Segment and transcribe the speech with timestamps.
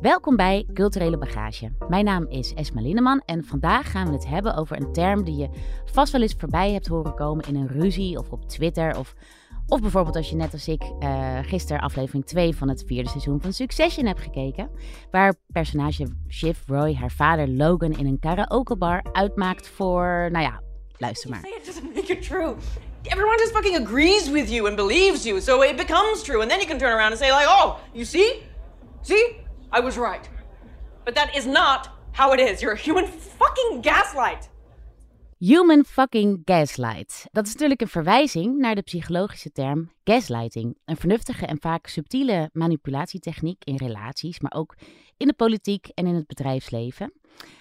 [0.00, 1.72] Welkom bij Culturele Bagage.
[1.88, 5.36] Mijn naam is Esma Linneman en vandaag gaan we het hebben over een term die
[5.36, 5.48] je
[5.84, 9.14] vast wel eens voorbij hebt horen komen in een ruzie of op Twitter of,
[9.66, 13.40] of bijvoorbeeld als je net als ik uh, gisteren aflevering 2 van het vierde seizoen
[13.40, 14.70] van Succession hebt gekeken,
[15.10, 20.62] waar personage Shiv Roy haar vader Logan in een karaokebar uitmaakt voor, nou ja,
[20.98, 21.44] luister maar.
[21.44, 22.54] It doesn't make it true.
[23.10, 26.42] Everyone just fucking agrees with you and believes you, so it becomes true.
[26.42, 28.42] And then you can turn around and say, like, oh, you see?
[29.02, 29.36] See?
[29.72, 30.28] I was right.
[31.04, 32.60] But that is not how it is.
[32.60, 34.48] You're a human fucking gaslight.
[35.38, 37.26] Human fucking gaslight.
[37.32, 40.78] Dat is natuurlijk een verwijzing naar de psychologische term gaslighting.
[40.84, 44.74] Een vernuftige en vaak subtiele manipulatietechniek in relaties, maar ook
[45.16, 47.12] in de politiek en in het bedrijfsleven.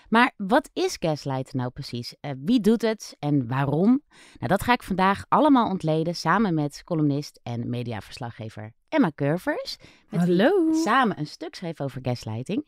[0.10, 2.16] Maar wat is gaslighten nou precies?
[2.22, 4.02] Uh, wie doet het en waarom?
[4.38, 9.78] Nou, dat ga ik vandaag allemaal ontleden samen met columnist en mediaverslaggever Emma Curvers.
[10.10, 10.74] Met Hallo.
[10.74, 12.68] samen een stuk schreef over gaslighting.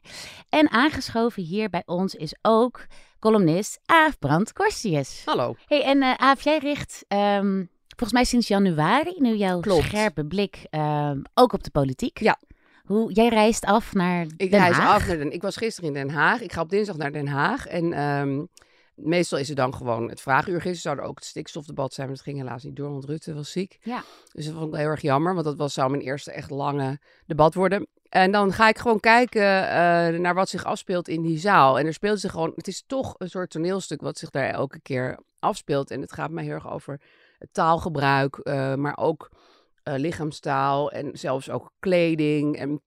[0.49, 2.85] En aangeschoven hier bij ons is ook
[3.19, 5.21] columnist Aaf Brand Korstius.
[5.25, 5.55] Hallo.
[5.65, 9.83] Hey, en uh, Aaf, jij richt um, volgens mij sinds januari nu jouw Klopt.
[9.83, 12.19] scherpe blik um, ook op de politiek.
[12.19, 12.39] Ja.
[12.89, 14.95] Hoe, jij reist af naar Ik Den reis Haag.
[14.95, 16.41] af naar Den Ik was gisteren in Den Haag.
[16.41, 17.67] Ik ga op dinsdag naar Den Haag.
[17.67, 18.47] En um,
[18.95, 20.53] meestal is het dan gewoon het vraaguur.
[20.53, 23.33] Gisteren zou er ook het stikstofdebat zijn, maar dat ging helaas niet door, want Rutte
[23.33, 23.77] was ziek.
[23.81, 24.03] Ja.
[24.31, 26.99] Dus dat vond ik heel erg jammer, want dat was, zou mijn eerste echt lange
[27.25, 27.87] debat worden.
[28.09, 31.79] En dan ga ik gewoon kijken uh, naar wat zich afspeelt in die zaal.
[31.79, 34.79] En er speelt zich gewoon, het is toch een soort toneelstuk wat zich daar elke
[34.81, 35.91] keer afspeelt.
[35.91, 37.01] En het gaat mij heel erg over
[37.51, 39.29] taalgebruik, uh, maar ook
[39.89, 42.57] uh, lichaamstaal en zelfs ook kleding.
[42.57, 42.81] En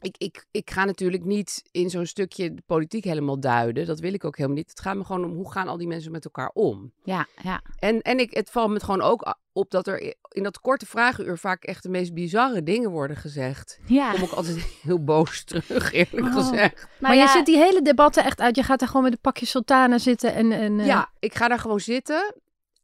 [0.00, 3.86] ik, ik, ik ga natuurlijk niet in zo'n stukje de politiek helemaal duiden.
[3.86, 4.70] Dat wil ik ook helemaal niet.
[4.70, 6.92] Het gaat me gewoon om hoe gaan al die mensen met elkaar om.
[7.04, 7.62] Ja, ja.
[7.78, 11.38] En, en ik, het valt me gewoon ook op dat er in dat korte vragenuur
[11.38, 13.78] vaak echt de meest bizarre dingen worden gezegd.
[13.86, 14.12] Ja.
[14.12, 16.34] Kom ik altijd heel boos terug, eerlijk oh.
[16.34, 16.86] gezegd.
[16.98, 18.56] Maar ja, je zit die hele debatten echt uit.
[18.56, 20.52] Je gaat daar gewoon met een pakje sultanen zitten en...
[20.52, 20.86] en uh...
[20.86, 22.34] Ja, ik ga daar gewoon zitten.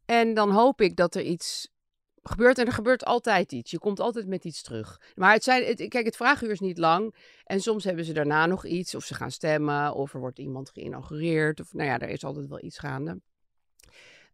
[0.05, 1.72] En dan hoop ik dat er iets
[2.23, 2.57] gebeurt.
[2.57, 3.71] En er gebeurt altijd iets.
[3.71, 5.01] Je komt altijd met iets terug.
[5.15, 7.15] Maar het zijn, het, kijk, het vraaguur is niet lang.
[7.43, 8.95] En soms hebben ze daarna nog iets.
[8.95, 9.93] Of ze gaan stemmen.
[9.93, 11.59] Of er wordt iemand geïnaugureerd.
[11.59, 13.21] Of nou ja, er is altijd wel iets gaande.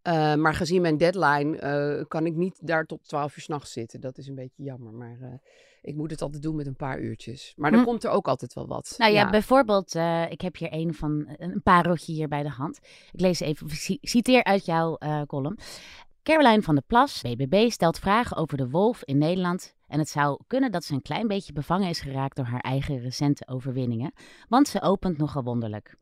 [0.03, 1.61] Uh, maar gezien mijn deadline
[1.99, 4.01] uh, kan ik niet daar tot 12 uur s'nachts zitten.
[4.01, 4.93] Dat is een beetje jammer.
[4.93, 5.33] Maar uh,
[5.81, 7.53] ik moet het altijd doen met een paar uurtjes.
[7.55, 7.85] Maar dan hm.
[7.85, 8.95] komt er ook altijd wel wat.
[8.97, 9.29] Nou ja, ja.
[9.29, 9.95] bijvoorbeeld,
[10.29, 12.79] ik heb hier een van een pareltje hier bij de hand.
[13.11, 13.67] Ik lees even,
[14.01, 15.57] citeer uit jouw column.
[16.23, 19.75] Caroline van der Plas, BBB, stelt vragen over de wolf in Nederland.
[19.87, 22.99] En het zou kunnen dat ze een klein beetje bevangen is geraakt door haar eigen
[22.99, 24.13] recente overwinningen.
[24.47, 25.97] Want ze opent nogal wonderlijk.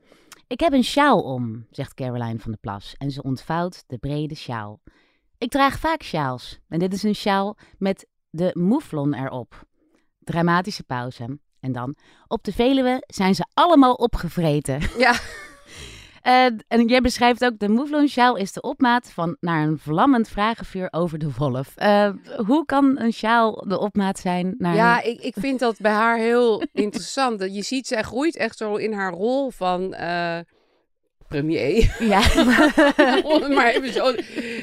[0.47, 2.95] Ik heb een sjaal om, zegt Caroline van der Plas.
[2.97, 4.79] En ze ontvouwt de brede sjaal.
[5.37, 6.59] Ik draag vaak sjaals.
[6.67, 9.65] En dit is een sjaal met de mouflon erop.
[10.19, 11.39] Dramatische pauze.
[11.59, 11.95] En dan,
[12.27, 14.79] op de Veluwe zijn ze allemaal opgevreten.
[14.97, 15.19] Ja.
[16.27, 20.29] Uh, en jij beschrijft ook, de mouflon sjaal is de opmaat van naar een vlammend
[20.29, 21.73] vragenvuur over de wolf.
[21.77, 22.09] Uh,
[22.45, 24.75] hoe kan een sjaal de opmaat zijn naar...
[24.75, 27.41] Ja, ik, ik vind dat bij haar heel interessant.
[27.53, 29.95] Je ziet, zij groeit echt zo in haar rol van...
[29.99, 30.37] Uh,
[31.27, 31.95] premier.
[31.99, 32.19] Ja.
[33.55, 34.13] maar even zo.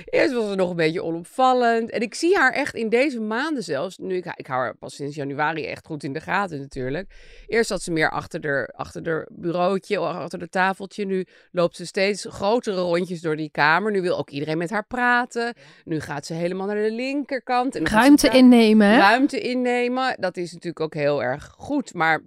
[0.05, 1.91] Eerst was ze nog een beetje onopvallend.
[1.91, 3.99] En ik zie haar echt in deze maanden zelfs.
[3.99, 7.15] Nu, ik, ik hou haar pas sinds januari echt goed in de gaten natuurlijk.
[7.47, 11.07] Eerst zat ze meer achter de, achter de bureautje, achter de tafeltje.
[11.07, 13.91] Nu loopt ze steeds grotere rondjes door die kamer.
[13.93, 15.55] Nu wil ook iedereen met haar praten.
[15.85, 17.77] Nu gaat ze helemaal naar de linkerkant.
[17.77, 18.97] En ruimte innemen.
[18.97, 20.17] Ruimte innemen.
[20.19, 21.95] Dat is natuurlijk ook heel erg goed.
[21.95, 22.23] Maar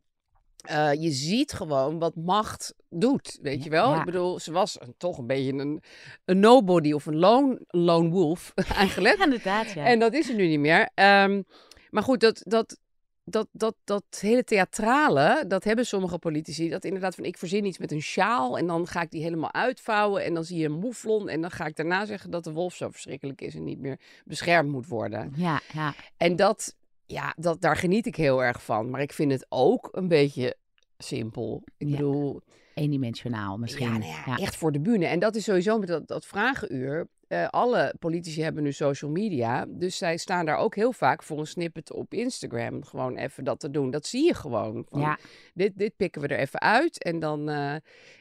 [0.71, 3.91] uh, je ziet gewoon wat macht doet, weet je wel?
[3.91, 3.99] Ja.
[3.99, 5.83] Ik bedoel, ze was een, toch een beetje een,
[6.25, 9.17] een nobody of een lone, lone wolf eigenlijk.
[9.17, 9.85] Ja, inderdaad, ja.
[9.85, 10.89] En dat is er nu niet meer.
[10.95, 11.45] Um,
[11.89, 12.77] maar goed, dat, dat,
[13.23, 16.69] dat, dat, dat hele theatrale, dat hebben sommige politici.
[16.69, 19.53] Dat inderdaad van, ik verzin iets met een sjaal en dan ga ik die helemaal
[19.53, 20.23] uitvouwen.
[20.23, 22.75] En dan zie je een mouflon en dan ga ik daarna zeggen dat de wolf
[22.75, 25.33] zo verschrikkelijk is en niet meer beschermd moet worden.
[25.35, 25.93] Ja, ja.
[26.17, 26.75] En dat
[27.07, 28.89] ja, dat, daar geniet ik heel erg van.
[28.89, 30.55] Maar ik vind het ook een beetje
[30.97, 31.63] simpel.
[31.77, 31.95] Ik Ja.
[31.95, 32.41] bedoel,
[32.73, 33.87] Eendimensionaal misschien.
[33.93, 35.05] ja, nou ja, echt voor de bühne.
[35.05, 37.07] En dat is sowieso met dat, dat vragenuur.
[37.27, 39.65] Eh, alle politici hebben nu social media.
[39.69, 42.83] Dus zij staan daar ook heel vaak voor een snippet op Instagram.
[42.83, 43.91] Gewoon even dat te doen.
[43.91, 44.85] Dat zie je gewoon.
[44.89, 45.17] Van, Ja.
[45.53, 47.03] dit, dit pikken we er even uit.
[47.03, 47.75] En dan, eh,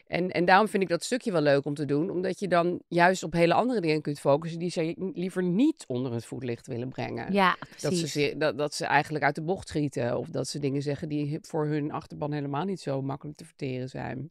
[0.07, 2.11] En, en daarom vind ik dat stukje wel leuk om te doen.
[2.11, 4.59] Omdat je dan juist op hele andere dingen kunt focussen.
[4.59, 7.33] Die ze liever niet onder het voetlicht willen brengen.
[7.33, 8.13] Ja, Dat ze, precies.
[8.13, 10.19] ze- dat, dat ze eigenlijk uit de bocht schieten.
[10.19, 13.89] Of dat ze dingen zeggen die voor hun achterban helemaal niet zo makkelijk te verteren
[13.89, 14.31] zijn.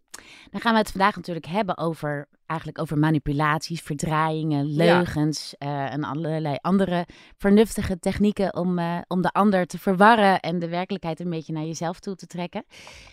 [0.51, 6.03] Dan gaan we het vandaag natuurlijk hebben over, eigenlijk over manipulaties, verdraaiingen, leugens eh, en
[6.03, 7.05] allerlei andere
[7.37, 11.65] vernuftige technieken om, eh, om de ander te verwarren en de werkelijkheid een beetje naar
[11.65, 12.65] jezelf toe te trekken.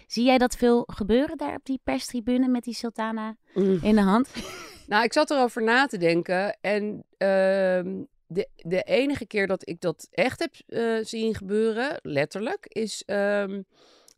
[0.07, 3.37] Zie jij dat veel gebeuren daar op die perstribune met die sultana
[3.83, 4.29] in de hand?
[4.87, 6.59] Nou, ik zat erover na te denken.
[6.61, 12.67] En ehm, de, de enige keer dat ik dat echt heb eh, zien gebeuren, letterlijk,
[12.67, 13.63] is ehm,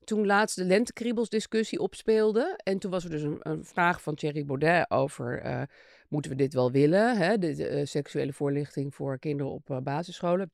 [0.04, 2.60] toen laatst de lentekriebels discussie opspeelde.
[2.64, 5.40] En toen was er dus een, een vraag van Thierry Baudet over...
[5.40, 5.62] eh,
[6.08, 7.16] moeten we dit wel willen?
[7.16, 7.38] Hè?
[7.38, 10.50] De, de, eh, seksuele voorlichting voor kinderen op eh, basisscholen.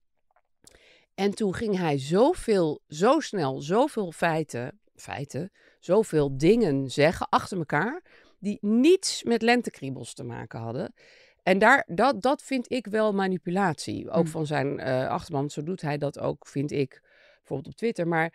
[1.15, 8.03] En toen ging hij zoveel, zo snel, zoveel feiten, feiten, zoveel dingen zeggen achter elkaar
[8.39, 10.95] die niets met lentekriebels te maken hadden.
[11.43, 14.09] En daar, dat, dat vind ik wel manipulatie.
[14.09, 14.27] Ook Hmm.
[14.27, 15.51] van zijn achterban.
[15.51, 17.01] Zo doet hij dat ook, vind ik,
[17.39, 18.09] bijvoorbeeld op Twitter.
[18.09, 18.33] Maar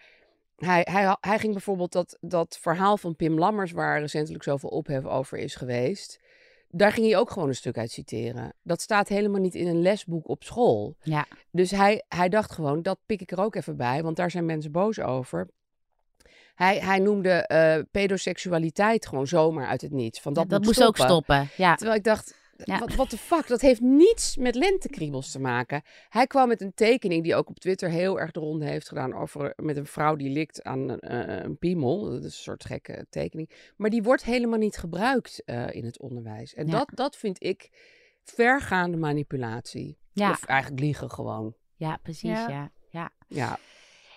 [0.55, 5.05] hij, hij, hij ging bijvoorbeeld dat, dat verhaal van Pim Lammers, waar recentelijk zoveel ophef
[5.05, 6.19] over is geweest.
[6.69, 8.53] Daar ging hij ook gewoon een stuk uit citeren.
[8.61, 10.95] Dat staat helemaal niet in een lesboek op school.
[11.01, 14.31] Ja, Dus hij, hij dacht gewoon, dat pik ik er ook even bij, want daar
[14.31, 15.49] zijn mensen boos over.
[16.55, 20.21] Hij, hij noemde eh, pedoseksualiteit gewoon zomaar uit het niets.
[20.21, 21.05] Van dat, moest ook stoppen.
[21.05, 21.49] stoppen.
[21.57, 22.79] Ja, Terwijl ik dacht, Ja.
[22.79, 25.81] wat what the fuck, dat heeft niets met lentekriebels te maken.
[26.09, 29.13] Hij kwam met een tekening die ook op Twitter heel erg de ronde heeft gedaan
[29.13, 32.03] over met een vrouw die likt aan een, eh, een piemel.
[32.03, 33.49] Dat is een soort gekke tekening.
[33.75, 36.53] Maar die wordt helemaal niet gebruikt eh, in het onderwijs.
[36.53, 36.71] En Ja.
[36.71, 37.69] dat, dat vind ik
[38.23, 39.97] vergaande manipulatie.
[40.11, 41.55] ja, Of eigenlijk liegen gewoon.
[41.75, 42.29] ja precies.
[42.29, 42.71] Ja.
[42.89, 43.11] Ja.
[43.27, 43.57] Ja.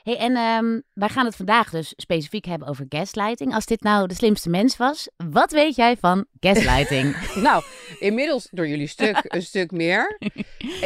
[0.09, 3.55] Hey, en ehm, wij gaan het vandaag dus specifiek hebben over gaslighting.
[3.55, 7.17] Als dit nou de slimste mens was, wat weet jij van gaslighting?
[7.49, 7.63] Nou,
[7.99, 10.19] inmiddels door jullie stuk een stuk meer.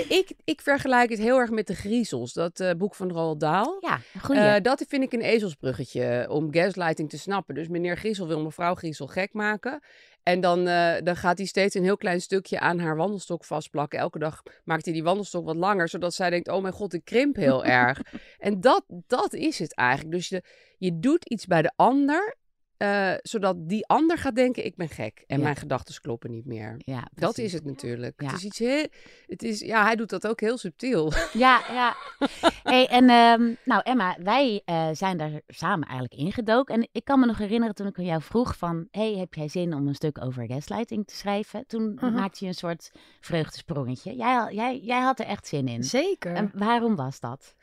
[0.08, 3.76] Ik, ik vergelijk het heel erg met de Griezels, dat eh, boek van Roald Dahl.
[3.80, 4.40] ja, goeie.
[4.40, 7.54] Eh, dat vind ik een ezelsbruggetje om gaslighting te snappen.
[7.54, 9.80] Dus meneer Griezel wil mevrouw Griezel gek maken.
[10.22, 13.98] En dan, eh, dan gaat hij steeds een heel klein stukje aan haar wandelstok vastplakken.
[13.98, 17.04] Elke dag maakt hij die wandelstok wat langer, zodat zij denkt: Oh mijn god, ik
[17.04, 18.00] krimp heel erg.
[18.38, 20.16] En dat, dat is het eigenlijk.
[20.16, 20.42] Dus je,
[20.78, 22.36] je doet iets bij de ander,
[22.82, 25.24] eh, zodat die ander gaat denken: Ik ben gek.
[25.26, 25.42] En Ja.
[25.42, 26.74] mijn gedachten kloppen niet meer.
[26.78, 28.20] ja, Dat is het natuurlijk.
[28.22, 28.26] Ja.
[28.26, 28.86] Het is iets heel.
[29.26, 31.12] Het is, ja, hij doet dat ook heel subtiel.
[31.32, 31.96] Ja, ja.
[32.62, 36.74] Hey, en ehm, nou Emma, wij eh, zijn daar samen eigenlijk ingedoken.
[36.74, 38.88] En ik kan me nog herinneren toen ik aan jou vroeg van...
[38.90, 41.66] hey, heb jij zin om een stuk over gaslighting te schrijven?
[41.66, 42.12] Toen Mhm.
[42.12, 42.90] maakte je een soort
[43.20, 44.16] vreugdesprongetje.
[44.16, 45.82] Jij, jij, jij had er echt zin in.
[45.84, 46.34] Zeker.
[46.34, 47.54] En waarom was dat?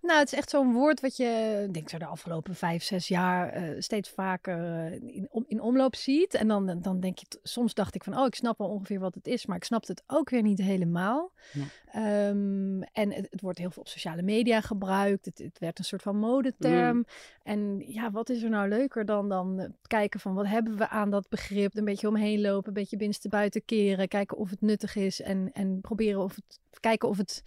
[0.00, 3.08] Nou, het is echt zo'n woord wat je, ik denk zo de afgelopen vijf, zes
[3.08, 6.34] jaar eh, steeds vaker eh, in, om, in omloop ziet.
[6.34, 9.14] En dan, dan denk je, soms dacht ik van, oh, ik snap wel ongeveer wat
[9.14, 11.32] het is, maar ik snapte het ook weer niet helemaal.
[11.52, 11.64] Ja.
[11.86, 15.24] Ehm, en het, het wordt heel veel op sociale media gebruikt.
[15.24, 17.04] Het, het werd een soort van modeterm.
[17.42, 20.88] En ja, wat is er nou leuker dan, dan eh, kijken van, wat hebben we
[20.88, 21.76] aan dat begrip?
[21.76, 25.50] Een beetje omheen lopen, een beetje binnenste buiten keren, kijken of het nuttig is en,
[25.52, 27.42] en proberen of het, kijken of het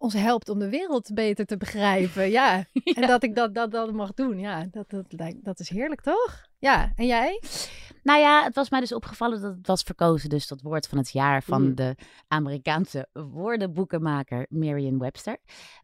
[0.00, 2.30] ons helpt om de wereld beter te begrijpen.
[2.40, 4.38] Ja, en dat ik dat, dat, dat mag doen.
[4.38, 6.46] Ja, dat, dat, lijkt, dat is heerlijk, toch?
[6.58, 7.42] Ja, en jij?
[8.02, 10.98] Nou ja, het was mij dus opgevallen dat het was verkozen dus tot woord van
[10.98, 11.74] het jaar van Mhm.
[11.74, 11.94] de
[12.28, 15.36] Amerikaanse woordenboekenmaker Merriam-Webster.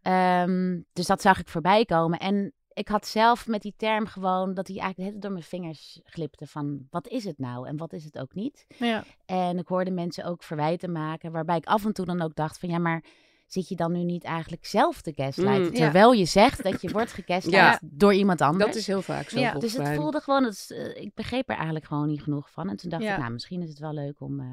[0.03, 2.19] Ehm, dus dat zag ik voorbij komen.
[2.19, 6.01] En ik had zelf met die term gewoon dat hij eigenlijk de door mijn vingers
[6.05, 8.67] glipte van wat is het nou en wat is het ook niet.
[8.79, 9.05] Ja.
[9.27, 12.59] En ik hoorde mensen ook verwijten maken waarbij ik af en toe dan ook dacht
[12.59, 13.05] van ja, maar
[13.47, 15.67] zit je dan nu niet eigenlijk zelf te gaslighten?
[15.67, 15.73] Mm.
[15.73, 15.79] Ja.
[15.79, 17.51] Terwijl je zegt dat je wordt gegaslight
[17.81, 17.81] Ja.
[17.83, 18.65] door iemand anders.
[18.67, 19.39] Dat is heel vaak zo.
[19.39, 19.97] Ja, Dus het mij.
[19.97, 22.69] voelde gewoon, het, eh, ik begreep er eigenlijk gewoon niet genoeg van.
[22.69, 24.47] En toen dacht ik, nou, misschien is het wel leuk om, eh,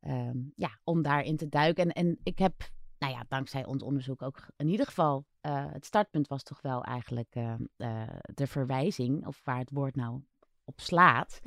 [0.00, 1.84] ehm, ja, om daarin te duiken.
[1.84, 2.54] En, en ik heb,
[2.98, 6.82] nou ja, dankzij ons onderzoek ook in ieder geval, eh, het startpunt was toch wel
[6.84, 7.32] eigenlijk
[8.34, 10.20] de verwijzing, of waar het woord nou
[10.64, 11.40] op slaat.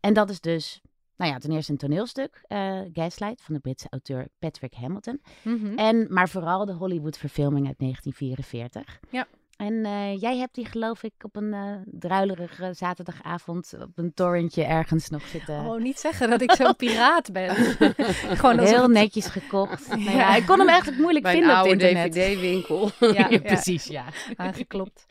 [0.00, 0.82] En dat is dus,
[1.16, 5.20] nou ja, ten eerste een toneelstuk, eh, Gaslight, van de Britse auteur Patrick Hamilton.
[5.42, 5.78] Mhm.
[5.78, 9.00] En, maar vooral de Hollywood-verfilming uit 1944.
[9.10, 9.26] Ja.
[9.56, 14.64] En eh, jij hebt die, geloof ik, op een eh druilerige zaterdagavond op een torrentje
[14.64, 15.64] ergens nog zitten.
[15.64, 17.54] Oh, niet zeggen dat ik zo'n piraat ben.
[18.38, 19.88] Gewoon Heel het- netjes gekocht.
[19.96, 20.36] Nou ja, Ja.
[20.36, 22.12] ik kon hem eigenlijk moeilijk Bij een vinden op internet.
[22.12, 22.90] dvd-winkel.
[23.00, 23.38] Ja, ja.
[23.38, 24.04] precies, ja.
[24.36, 25.06] aangeklopt.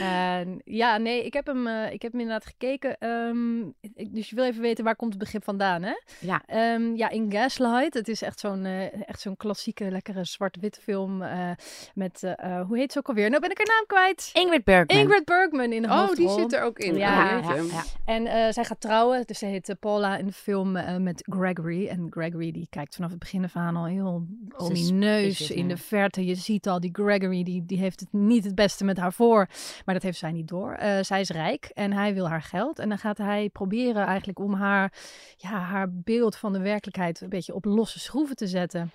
[0.00, 2.98] En ja, nee, ik heb hem, eh, ik heb hem inderdaad gekeken.
[2.98, 3.60] Ehm,
[3.94, 5.92] ik- dus je wil even weten waar komt het begrip vandaan, hè?
[6.20, 6.42] Ja.
[6.46, 7.94] Ehm, ja, in Gaslight.
[7.94, 11.22] Het is echt zo'n eh, echt zo'n klassieke, lekkere zwart-wit film.
[11.22, 11.50] eh,
[11.94, 13.28] met, eh, eh, hoe heet ze ook alweer?
[13.28, 14.30] Nou ben ik haar naam kwijt.
[14.32, 14.98] Ingrid Bergman.
[14.98, 16.26] Ingrid Bergman in de Oh, hoofdrol.
[16.36, 16.96] die zit er ook in.
[16.96, 17.72] Ja, Oh, ja, jeetje.
[17.76, 17.82] ja.
[18.04, 21.24] En eh, zij gaat trouwen, dus ze heet eh, Paula in de film eh, met
[21.28, 21.86] Gregory.
[21.88, 26.24] En Gregory die kijkt vanaf het begin af aan al heel omineus in de verte.
[26.24, 29.46] Je ziet al, die Gregory die, die heeft het niet het beste met haar voor.
[29.84, 30.72] Maar dat heeft zij niet door.
[30.72, 32.78] Eh, zij is rijk en hij wil haar geld.
[32.78, 34.92] En dan gaat hij proberen eigenlijk om haar,
[35.36, 38.92] ja, haar beeld van de werkelijkheid een beetje op losse schroeven te zetten.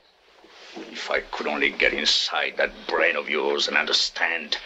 [0.91, 4.59] If I could only get inside that brain of yours and understand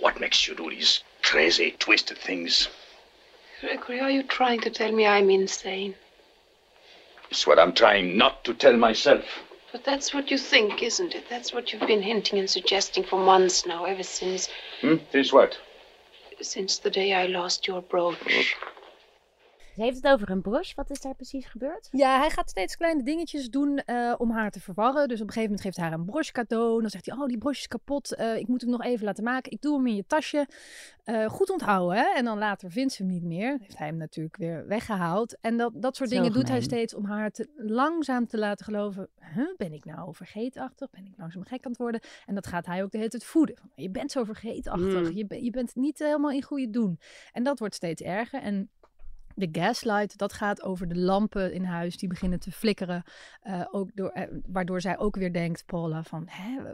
[0.00, 2.68] what makes you do these crazy, twisted things.
[3.60, 5.94] Gregory, are you trying to tell me I'm insane?
[7.30, 9.24] It's what I'm trying not to tell myself.
[9.72, 11.28] But that's what you think, isn't it?
[11.28, 14.48] That's what you've been hinting and suggesting for months now, ever since
[14.80, 14.96] Hmm?
[15.12, 15.58] Since what?
[16.40, 18.54] since the day I lost your brooch.
[19.78, 20.72] Ze heeft het over een broche.
[20.74, 21.88] Wat is daar precies gebeurd?
[21.90, 25.08] Ja, hij gaat steeds kleine dingetjes doen eh, om haar te verwarren.
[25.08, 26.80] Dus op een gegeven moment geeft hij haar een broche cadeau.
[26.80, 28.14] Dan zegt hij, oh, die broche is kapot.
[28.14, 29.52] Eh, ik moet hem nog even laten maken.
[29.52, 30.48] Ik doe hem in je tasje.
[31.04, 32.14] Eh, goed onthouden, hè?
[32.16, 33.58] En dan later vindt ze hem niet meer.
[33.60, 35.36] Heeft hij hem natuurlijk weer weggehaald.
[35.40, 38.64] En dat, dat soort Zo dingen doet hij steeds om haar te, langzaam te laten
[38.64, 39.08] geloven.
[39.34, 40.90] Huh, ben ik nou vergeetachtig?
[40.90, 42.00] Ben ik langzaam gek aan het worden?
[42.26, 43.56] En dat gaat hij ook de hele tijd voeden.
[43.56, 45.10] Van, je bent zo vergeetachtig.
[45.10, 45.16] Mm.
[45.16, 46.98] Je, je bent niet helemaal in goede doen.
[47.32, 48.42] En dat wordt steeds erger.
[48.42, 48.70] En
[49.38, 53.02] de gaslight, dat gaat over de lampen in huis die beginnen te flikkeren.
[53.40, 56.28] eh, ook door, eh, waardoor zij ook weer denkt, Paula, van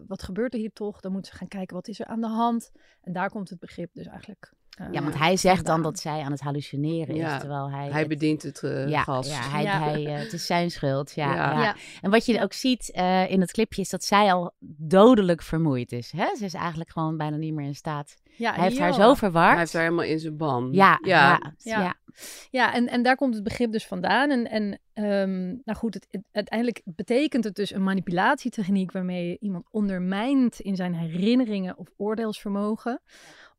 [0.07, 1.01] wat gebeurt er hier toch?
[1.01, 2.73] Dan moet ze gaan kijken, wat is er aan de hand?
[3.01, 4.53] En daar komt het begrip dus eigenlijk
[4.93, 7.89] Ja, want hij zegt dan dat zij aan het hallucineren Ja, is, terwijl hij...
[7.89, 9.29] Hij het- bedient het eh, ja, gas.
[9.29, 9.81] ja, hij, Ja.
[9.81, 11.13] Hij, eh, het is zijn schuld.
[11.15, 11.53] Ja, Ja.
[11.53, 11.63] ja.
[11.63, 11.77] Ja.
[12.03, 15.93] En wat je ook ziet eh, in het clipje is dat zij al dodelijk vermoeid
[15.93, 16.13] is.
[16.17, 16.37] Hè?
[16.37, 18.15] Ze is eigenlijk gewoon bijna niet meer in staat.
[18.37, 19.49] Ja, Hij heeft haar zo verward.
[19.51, 20.69] Hij heeft haar helemaal in zijn ban.
[20.73, 21.81] ja, ja, Ja.
[21.81, 21.95] ja.
[22.51, 24.31] Ja, en, en daar komt het begrip dus vandaan.
[24.31, 29.37] En, en ehm, nou goed, het, het- uiteindelijk betekent het dus een manipulatietechniek waarmee je
[29.41, 33.01] iemand ondermijnt in zijn herinneringen of oordeelsvermogen.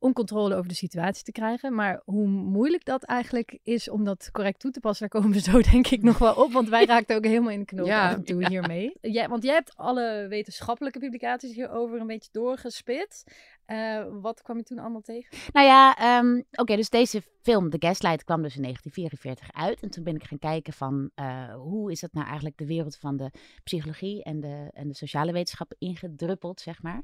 [0.05, 1.75] Om controle over de situatie te krijgen.
[1.75, 5.43] Maar hoe moeilijk dat eigenlijk is om dat correct toe te passen, daar komen we
[5.51, 6.51] zo denk ik nog wel op.
[6.51, 8.97] Want wij raakten ook helemaal in de knoop Ja, af en toe hiermee.
[9.01, 13.23] Jij, want jij hebt alle wetenschappelijke publicaties hierover een beetje doorgespit.
[13.65, 15.37] Eh, wat kwam je toen allemaal tegen?
[15.53, 19.81] Nou ja, ehm, oké, dus deze film, The Gaslight, kwam dus in 1944 uit.
[19.81, 22.97] En toen ben ik gaan kijken van eh, hoe is dat nou eigenlijk de wereld
[22.97, 23.31] van de
[23.63, 27.03] psychologie en de, en de sociale wetenschappen ingedruppeld, zeg maar.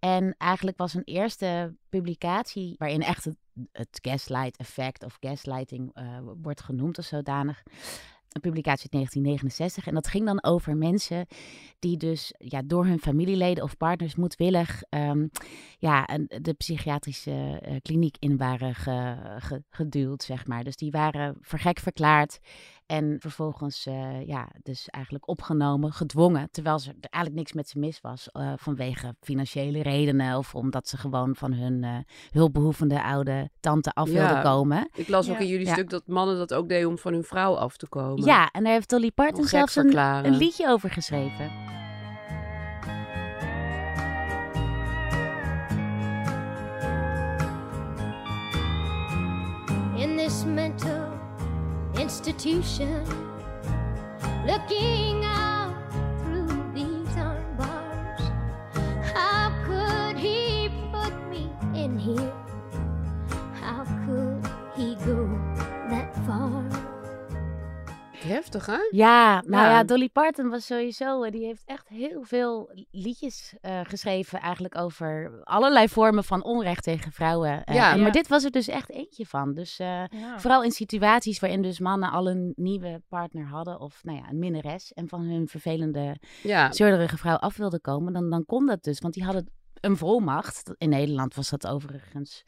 [0.00, 3.24] En eigenlijk was een eerste publicatie waarin echt
[3.72, 7.62] het, gaslight effect of gaslighting eh, wordt genoemd als zodanig.
[8.30, 9.86] Een publicatie uit 1969.
[9.86, 11.26] En dat ging dan over mensen
[11.78, 15.26] die dus ja, door hun familieleden of partners moedwillig ehm,
[15.78, 20.64] ja, de psychiatrische eh, kliniek in waren ge- ge- geduwd, zeg maar.
[20.64, 22.38] Dus die waren vergek verklaard
[22.90, 27.78] en vervolgens eh, ja, dus eigenlijk opgenomen, gedwongen, terwijl ze, er eigenlijk niks met ze
[27.78, 31.96] mis was eh, vanwege financiële redenen of omdat ze gewoon van hun eh,
[32.30, 34.12] hulpbehoevende oude tante af Ja.
[34.12, 34.88] wilden komen.
[34.94, 35.72] Ik las ook in jullie Ja.
[35.72, 38.24] stuk dat mannen dat ook deden om van hun vrouw af te komen.
[38.24, 41.68] Ja, en daar heeft Dolly Parton zelfs een, een liedje over geschreven.
[49.96, 51.19] in this mental
[52.00, 53.04] institution,
[54.46, 55.74] looking out
[56.22, 58.20] through these iron bars.
[59.12, 62.39] How could he put me in here?
[68.26, 68.78] Heftig, hè?
[68.90, 69.70] Ja, nou Ja.
[69.70, 74.76] ja, Dolly Parton was sowieso, eh, die heeft echt heel veel liedjes eh, geschreven eigenlijk
[74.78, 77.64] over allerlei vormen van onrecht tegen vrouwen.
[77.64, 77.90] Eh, Ja.
[77.90, 78.02] en- Ja.
[78.02, 79.54] Maar dit was er dus echt eentje van.
[79.54, 80.04] Dus eh,
[80.36, 84.38] vooral in situaties waarin dus mannen al een nieuwe partner hadden of nou ja, een
[84.38, 86.72] minnares en van hun vervelende Ja.
[86.72, 88.98] zeurderige vrouw af wilden komen, dan, dan kon dat dus.
[88.98, 89.50] Want die hadden
[89.80, 90.70] een volmacht.
[90.78, 92.42] In Nederland was dat overigens,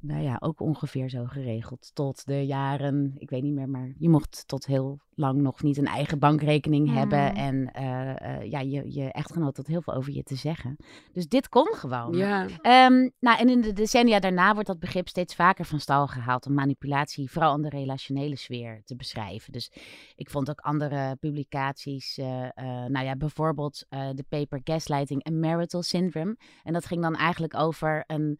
[0.00, 1.90] nou ja, ook ongeveer zo geregeld.
[1.94, 5.76] Tot de jaren, ik weet niet meer, maar je mocht tot heel lang nog niet
[5.76, 6.96] een eigen bankrekening Mm.
[6.96, 7.34] hebben.
[7.34, 10.76] En eh, eh, ja, je, je echtgenoot had heel veel over je te zeggen.
[11.12, 12.16] Dus dit kon gewoon.
[12.16, 12.46] Ja.
[12.60, 16.46] Ehm, nou, en in de decennia daarna wordt dat begrip steeds vaker van stal gehaald
[16.46, 19.52] om manipulatie, vooral in de relationele sfeer, te beschrijven.
[19.52, 19.72] Dus
[20.14, 22.26] ik vond ook andere publicaties, eh,
[22.88, 26.36] nou ja, bijvoorbeeld de paper Gaslighting and Marital Syndrome.
[26.62, 28.38] En dat ging dan eigenlijk over een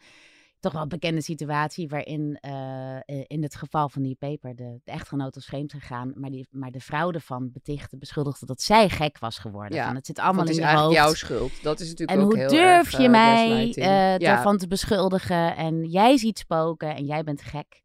[0.60, 5.34] toch wel bekende situatie waarin eh, in het geval van die paper de, de echtgenoot
[5.34, 9.38] was vreemd gegaan, maar, die, maar de vrouw ervan betichtte, beschuldigde dat zij gek was
[9.38, 9.76] geworden.
[9.76, 10.96] Ja, het zit allemaal in is eigenlijk hoofd.
[10.96, 11.62] jouw schuld.
[11.62, 13.86] Dat is natuurlijk En ook hoe heel durf erg, je eh, mij gaslighting.
[13.86, 14.18] eh, ja.
[14.18, 15.56] daarvan te beschuldigen?
[15.56, 17.82] En jij ziet spoken en jij bent gek.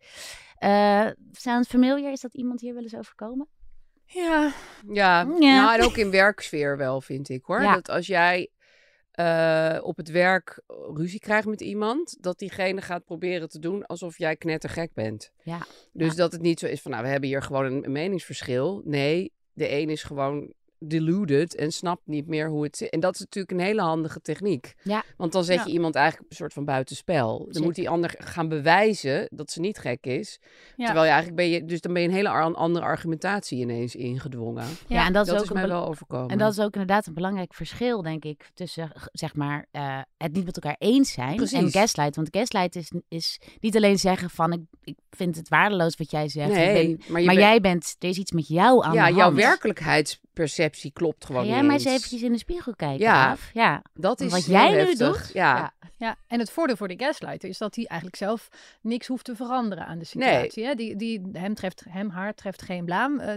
[0.58, 2.12] Eh sounds familiar?
[2.12, 3.48] Is dat iemand hier wel eens overkomen?
[4.05, 4.51] Ja,
[4.91, 5.62] Ja, Ja.
[5.62, 7.62] Nou, en ook in werksfeer wel, vind ik hoor.
[7.62, 7.74] Ja.
[7.74, 8.50] Dat als jij
[9.16, 10.62] eh, op het werk
[10.94, 15.32] ruzie krijgt met iemand, dat diegene gaat proberen te doen alsof jij knettergek bent.
[15.44, 15.66] Ja.
[15.94, 18.82] Dus dat het niet zo is van, nou, we hebben hier gewoon een, een meningsverschil.
[18.86, 22.89] Nee, de een is gewoon deluded en snapt niet meer hoe het zit.
[22.89, 24.74] En dat is natuurlijk een hele handige techniek.
[24.84, 25.03] Ja.
[25.17, 25.63] Want dan zet Ja.
[25.65, 27.38] je iemand eigenlijk een soort van buitenspel.
[27.38, 27.62] Dan Zeker.
[27.63, 30.39] moet die ander gaan bewijzen dat ze niet gek is.
[30.75, 30.86] Ja.
[30.86, 34.65] Terwijl je eigenlijk ben je, dus dan ben je een hele andere argumentatie ineens ingedwongen.
[34.88, 36.29] Ja, en dat, Dat is is, ook mij bel- wel overkomen.
[36.29, 40.34] En dat is ook inderdaad een belangrijk verschil, denk ik, tussen zeg maar eh, het
[40.34, 42.15] niet met elkaar eens zijn en gaslight.
[42.15, 46.27] Want gaslight is, is niet alleen zeggen van ik, ik vind het waardeloos wat jij
[46.27, 46.50] zegt.
[46.50, 48.94] ik Nee, ben- maar je maar bent- jij bent, er is iets met jou aan
[48.94, 50.20] ja, de jouw hand.
[50.36, 53.27] Werkelijkheidsperceptie klopt gewoon Ga jij niet maar eens eventjes in de spiegel kijken, Ja.
[53.27, 53.50] Aaf?
[53.54, 53.82] Ja.
[53.94, 55.58] Dat is Wat jij nu doet, Ja.
[55.58, 55.74] ja.
[55.98, 58.50] Ja, en het voordeel voor de gaslighter is dat hij eigenlijk zelf
[58.82, 60.65] niks hoeft te veranderen aan de situatie.
[60.65, 60.74] Hè?
[60.75, 63.20] Die, die, hem, treft, hem, haar treft geen blaam.
[63.20, 63.27] eh,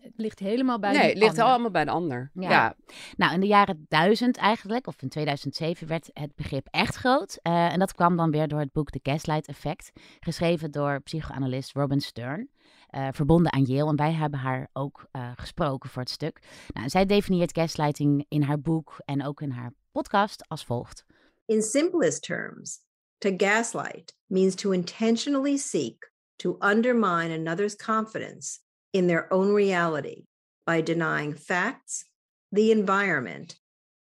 [0.00, 1.44] het ligt helemaal bij Nee, die het ligt ander.
[1.44, 2.30] allemaal bij de ander.
[2.34, 2.50] Ja.
[2.50, 2.74] Ja.
[3.16, 7.38] Nou, in de jaren 1000 eigenlijk, of in 2007, werd het begrip echt groot.
[7.42, 11.72] Eh, en dat kwam dan weer door het boek The Gaslight Effect, geschreven door psychoanalist
[11.72, 12.48] Robin Stern.
[12.88, 13.90] Eh, verbonden aan Yale.
[13.90, 16.40] En wij hebben haar ook eh, gesproken voor het stuk.
[16.72, 21.04] Nou, zij definieert gaslighting in haar boek en ook in haar podcast als volgt.
[21.46, 22.78] In simplest terms,
[23.18, 28.58] to gaslight means to intentionally seek to undermine another's confidence
[28.90, 30.26] in their own reality
[30.64, 32.04] by denying facts,
[32.52, 33.60] the environment,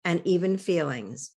[0.04, 1.36] and even feelings.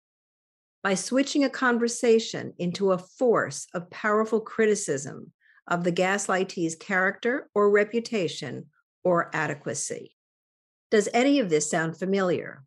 [0.83, 5.33] By switching a conversation into a force of powerful criticism
[5.67, 8.71] of the gaslightee's character or reputation
[9.05, 10.17] or adequacy.
[10.91, 12.65] Does any of this sound familiar?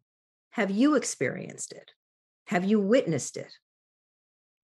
[0.49, 1.93] Have you experienced it?
[2.45, 3.59] Have you witnessed it?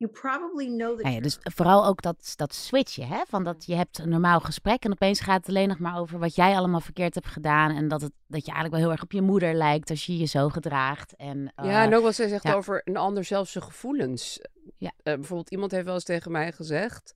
[0.01, 3.21] You probably know the Nou ja, dus vooral ook dat, dat switchen, hè?
[3.27, 6.19] Van dat je hebt een normaal gesprek en opeens gaat het alleen nog maar over
[6.19, 7.75] wat jij allemaal verkeerd hebt gedaan.
[7.75, 10.17] En dat, het, dat je eigenlijk wel heel erg op je moeder lijkt als je
[10.17, 11.15] je zo gedraagt.
[11.15, 12.53] En, Ja, eh, en ook wat zij zegt ja.
[12.53, 14.39] over een ander zelfs zijn gevoelens.
[14.77, 14.91] Ja.
[14.97, 17.13] Eh, bijvoorbeeld iemand heeft wel eens tegen mij gezegd,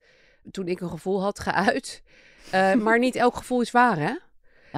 [0.50, 2.02] toen ik een gevoel had geuit,
[2.50, 4.10] eh, maar niet elk gevoel is waar, hè?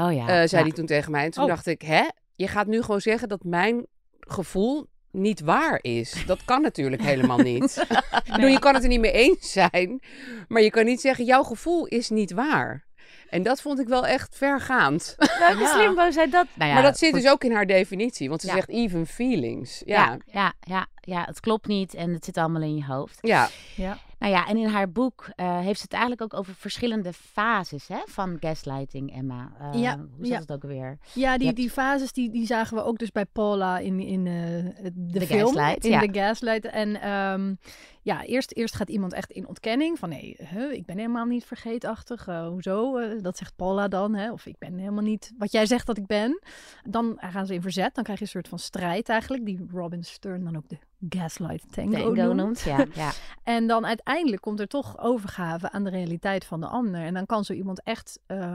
[0.02, 0.20] Oh ja.
[0.20, 0.62] Eh, zei ja.
[0.62, 1.24] hij toen tegen mij.
[1.24, 1.48] En toen Oh.
[1.48, 2.04] dacht ik, hè?
[2.34, 3.86] Je gaat nu gewoon zeggen dat mijn
[4.20, 6.22] gevoel niet waar is.
[6.26, 7.86] Dat kan natuurlijk helemaal niet.
[8.32, 10.00] Bedoel, je kan het er niet mee eens zijn,
[10.48, 12.86] maar je kan niet zeggen, jouw gevoel is niet waar.
[13.28, 15.14] En dat vond ik wel echt vergaand.
[15.38, 16.46] Welke slimbo zei dat?
[16.54, 18.54] Nou ja, maar dat zit dus ook in haar definitie, want ze Ja.
[18.54, 19.82] zegt even feelings.
[19.84, 23.18] Ja, Ja, ja, ja, ja, het klopt niet en het zit allemaal in je hoofd.
[23.20, 23.48] ja.
[23.76, 23.98] Ja.
[24.18, 27.88] Nou ja, en in haar boek eh, heeft ze het eigenlijk ook over verschillende fases
[27.88, 29.52] hè, van gaslighting, Emma.
[29.60, 30.38] Eh, Ja, hoe zat ja.
[30.38, 30.98] het ook alweer?
[31.14, 34.26] Ja, die, hebt- die fases die, die zagen we ook dus bij Paula in, in
[34.26, 34.32] eh,
[34.94, 35.54] de, De film.
[35.54, 36.00] Gaslight, in ja.
[36.00, 36.64] de Gaslight.
[36.64, 37.54] En ehm,
[38.02, 41.44] ja, eerst, eerst gaat iemand echt in ontkenning van nee, huh, ik ben helemaal niet
[41.44, 42.28] vergeetachtig.
[42.28, 42.96] Eh, hoezo?
[42.96, 44.14] Eh, dat zegt Paula dan.
[44.14, 44.32] Hè?
[44.32, 46.40] Of ik ben helemaal niet wat jij zegt dat ik ben.
[46.82, 47.94] Dan gaan ze in verzet.
[47.94, 49.44] Dan krijg je een soort van strijd eigenlijk.
[49.44, 52.36] Die Robin Stern dan ook de Gaslight Tango, Tango noemt.
[52.36, 52.86] noemt, ja.
[53.04, 53.10] ja.
[53.42, 57.00] En dan uiteindelijk komt er toch overgave aan de realiteit van de ander.
[57.00, 58.54] En dan kan zo iemand echt eh,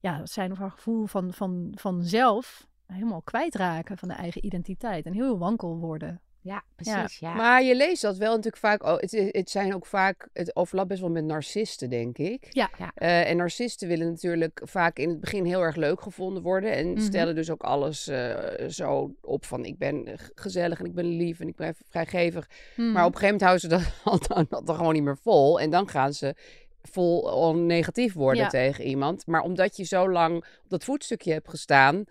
[0.00, 5.06] ja, zijn of haar gevoel van, van, van zelf helemaal kwijtraken van de eigen identiteit.
[5.06, 6.20] En heel wankel worden.
[6.42, 7.18] Ja, precies.
[7.18, 7.34] Ja.
[7.34, 8.82] Maar je leest dat wel natuurlijk vaak.
[8.82, 10.28] Oh, het, het zijn ook vaak.
[10.32, 12.46] Het overlapt best wel met narcisten, denk ik.
[12.50, 12.92] Ja, Ja.
[12.94, 16.72] Eh, en narcisten willen natuurlijk vaak in het begin heel erg leuk gevonden worden.
[16.72, 17.00] En Mhm.
[17.00, 21.40] stellen dus ook alles eh, zo op van ik ben gezellig en ik ben lief
[21.40, 22.48] en ik ben vrijgevig.
[22.76, 22.92] Mhm.
[22.92, 23.68] Maar op een gegeven moment houden ze
[24.04, 25.60] dat, dat, dat dan gewoon niet meer vol.
[25.60, 26.34] En dan gaan ze
[26.82, 28.48] vol on negatief worden Ja.
[28.48, 29.26] tegen iemand.
[29.26, 32.04] Maar omdat je zo lang op dat voetstukje hebt gestaan,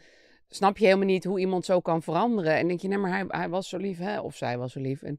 [0.55, 2.55] snap je helemaal niet hoe iemand zo kan veranderen.
[2.55, 4.19] En denk je, nee, maar hij, hij was zo lief, hè?
[4.19, 5.01] of zij was zo lief.
[5.01, 5.17] En,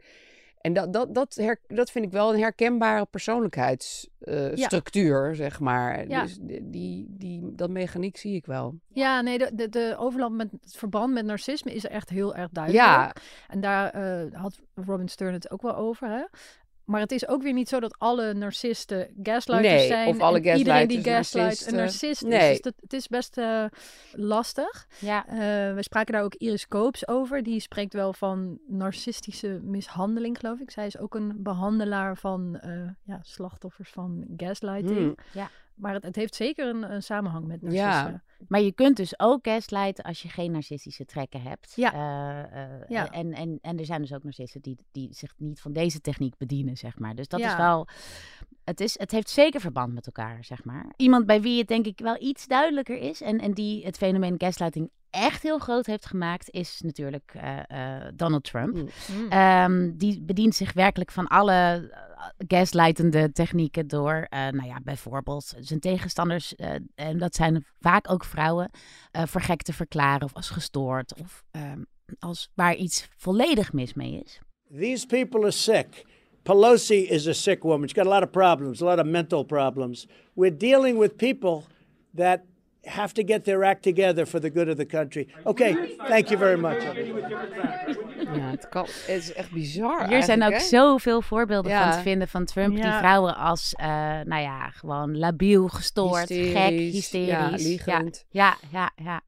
[0.61, 6.09] en dat, dat, dat, her, dat vind ik wel een herkenbare persoonlijkheidsstructuur, zeg maar.
[6.09, 6.23] Ja.
[6.23, 8.75] Dus die, die, die, dat mechaniek zie ik wel.
[8.89, 12.51] Ja, nee, de, de, de overlap met het verband met narcisme is echt heel erg
[12.51, 12.85] duidelijk.
[12.85, 13.15] Ja,
[13.49, 16.09] En daar eh, had Robin Stern het ook wel over.
[16.09, 16.25] Hè?
[16.85, 20.09] Maar het is ook weer niet zo dat alle narcisten gaslighters Nee, zijn.
[20.09, 22.29] of alle en iedereen die gaslighters gaslight een narcisten.
[22.29, 22.41] narcist is.
[22.41, 22.51] Nee.
[22.51, 23.65] Dus dat, het is best eh,
[24.13, 24.87] lastig.
[24.99, 25.27] ja.
[25.27, 27.43] Eh, we spraken daar ook Iris Koops over.
[27.43, 30.71] Die spreekt wel van narcistische mishandeling, geloof ik.
[30.71, 34.99] Zij is ook een behandelaar van eh, ja, slachtoffers van gaslighting.
[34.99, 35.15] Hmm.
[35.33, 35.51] Ja.
[35.75, 38.23] Maar het, het heeft zeker een, een samenhang met Ja.
[38.49, 41.73] Maar je kunt dus ook gaslighten als je geen narcistische trekken hebt.
[41.77, 41.93] Ja.
[41.93, 43.11] Eh, eh, Ja.
[43.11, 46.37] En, en, en er zijn dus ook narcisten die, die zich niet van deze techniek
[46.37, 47.15] bedienen, zeg maar.
[47.15, 47.51] Dus dat Ja.
[47.51, 47.87] is wel...
[48.65, 50.93] Het, is, het heeft zeker verband met elkaar, zeg maar.
[50.97, 53.21] Iemand bij wie het denk ik wel iets duidelijker is...
[53.21, 56.51] en, en die het fenomeen gaslighting echt heel groot heeft gemaakt...
[56.51, 57.59] is natuurlijk eh,
[57.97, 58.75] eh, Donald Trump.
[58.75, 58.89] Mm.
[59.17, 59.31] Mm.
[59.31, 65.55] Ehm, die bedient zich werkelijk van alle eh, gaslightende technieken door, eh, nou ja, bijvoorbeeld
[65.61, 68.71] zijn tegenstanders, eh, en dat zijn vaak ook vrouwen,
[69.11, 71.83] eh voor gek te verklaren of als gestoord of ehm,
[72.19, 74.41] als waar iets volledig mis mee is.
[74.79, 76.05] These people are sick.
[76.43, 77.89] Pelosi is a sick woman.
[77.89, 80.07] She's got a lot of problems, a lot of mental problems.
[80.35, 81.63] We're dealing with people
[82.15, 82.41] that
[82.83, 85.29] have to get their act together for the good of the country.
[85.45, 86.83] Okay, thank you very much.
[88.37, 90.09] Ja, het, kan, het is echt bizar.
[90.09, 90.59] Hier zijn ook hè?
[90.61, 91.83] zoveel voorbeelden Ja.
[91.83, 92.75] van te vinden van Trump.
[92.75, 93.87] Die vrouwen als, eh,
[94.21, 98.25] nou ja, gewoon labiel, gestoord, gek, Hysterisch, ja, Ja, liegend.
[98.29, 99.21] Ja, ja, ja.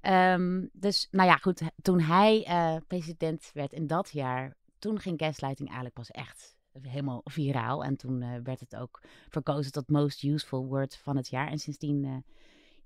[0.00, 1.62] Ehm, dus, nou ja, goed.
[1.82, 7.20] Toen hij eh, president werd in dat jaar, toen ging gaslighting eigenlijk pas echt helemaal
[7.24, 7.84] viraal.
[7.84, 11.48] En toen eh, werd het ook verkozen tot most useful word van het jaar.
[11.48, 12.12] En sindsdien eh,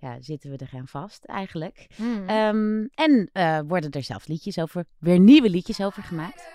[0.03, 1.87] ja, zitten we er aan vast eigenlijk.
[1.97, 2.29] Hmm.
[2.29, 6.49] Ehm, en eh, worden er zelfs liedjes over, weer nieuwe liedjes over gemaakt.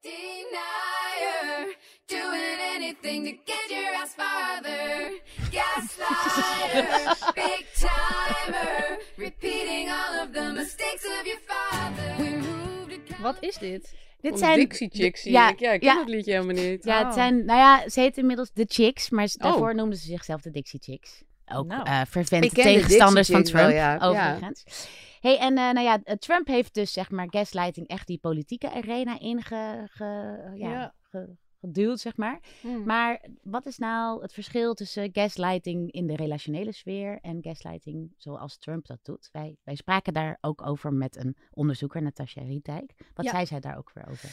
[0.00, 5.20] Denier, doing anything to get your ass farther.
[5.50, 12.16] Gaslighter, big timer, repeating all of the mistakes of your father.
[12.16, 13.94] We moved to Wat is dit?
[14.20, 15.58] Dit zijn Dixie Chicks zie ja, ik.
[15.60, 15.96] Ja, ik ken ja.
[15.96, 16.84] dat liedje helemaal niet.
[16.84, 17.12] Ja, het Oh.
[17.12, 19.34] zijn, nou ja, ze heet inmiddels de Chicks, maar Oh.
[19.36, 21.22] daarvoor noemden ze zichzelf de Dixie Chicks.
[21.54, 21.82] Ook Nou.
[21.84, 22.00] eh
[22.48, 23.94] tegenstanders van wel, Trump, ja.
[23.94, 23.98] Ja.
[24.08, 24.88] overigens.
[25.20, 28.70] Hey, en eh, nou ja, eh, Trump heeft dus zeg maar gaslighting echt die politieke
[28.72, 30.94] arena inge, ge- ja, Ja.
[31.00, 32.40] ge- geduwd, zeg maar.
[32.60, 32.84] Hmm.
[32.84, 38.58] Maar wat is nou het verschil tussen gaslighting in de relationele sfeer en gaslighting zoals
[38.58, 39.28] Trump dat doet?
[39.32, 42.94] Wij, wij spraken daar ook over met een onderzoeker, Natasja Rietijk.
[43.14, 43.30] Wat Ja.
[43.30, 44.28] zei zij daar ook weer over?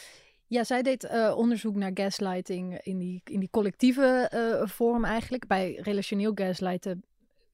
[0.47, 5.47] Ja, zij deed eh, onderzoek naar gaslighting in die, in die collectieve eh, vorm eigenlijk.
[5.47, 7.03] Bij relationeel gaslighten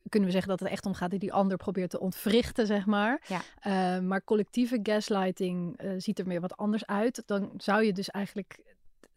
[0.10, 2.86] kunnen we zeggen dat het echt om gaat die die ander probeert te ontwrichten, zeg
[2.86, 3.22] maar.
[3.28, 3.42] Ja.
[3.60, 7.24] Eh, maar collectieve gaslighting eh, ziet er weer wat anders uit.
[7.26, 8.60] Dan zou je dus eigenlijk...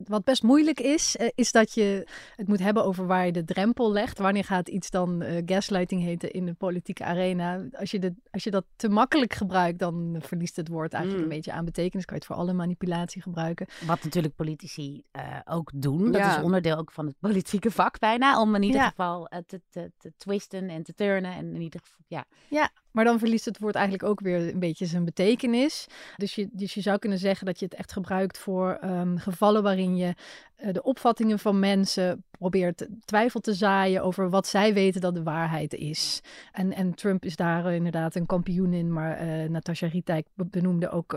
[0.04, 2.06] Wat best moeilijk is, eh, is dat je
[2.36, 4.18] het moet hebben over waar je de drempel legt.
[4.18, 7.64] Wanneer gaat iets dan eh, gaslighting heten in de politieke arena?
[7.72, 11.30] Als je, de, als je dat te makkelijk gebruikt, dan verliest het woord eigenlijk Mm.
[11.30, 12.04] een beetje aan betekenis.
[12.04, 13.66] Kan je het voor alle manipulatie gebruiken.
[13.86, 16.04] Wat natuurlijk politici eh, ook doen.
[16.12, 16.36] Dat Ja.
[16.36, 18.40] is onderdeel ook van het politieke vak bijna.
[18.40, 18.88] Om in ieder Ja.
[18.88, 21.32] geval te, te, te twisten en te turnen.
[21.32, 22.24] En in ieder geval, ja.
[22.48, 25.86] Ja, maar dan verliest het woord eigenlijk ook weer een beetje zijn betekenis.
[26.16, 29.62] Dus je, dus je zou kunnen zeggen dat je het echt gebruikt voor ehm, gevallen
[29.62, 30.14] waarin je
[30.56, 35.22] eh, de opvattingen van mensen probeert twijfel te zaaien over wat zij weten dat de
[35.22, 36.20] waarheid is.
[36.52, 40.46] En, en Trump is daar eh, inderdaad een kampioen in, maar eh Natasja Rietijk be-
[40.46, 41.10] benoemde ook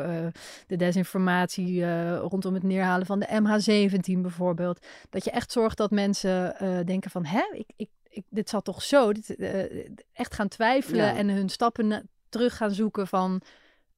[0.67, 1.85] de desinformatie
[2.17, 4.85] rondom het neerhalen van de MH17 bijvoorbeeld.
[5.09, 9.13] Dat je echt zorgt dat mensen denken van, hè, ik, ik, dit zat toch zo?
[9.13, 11.15] Dit, eh, echt gaan twijfelen Ja.
[11.15, 13.41] en hun stappen na- terug gaan zoeken van,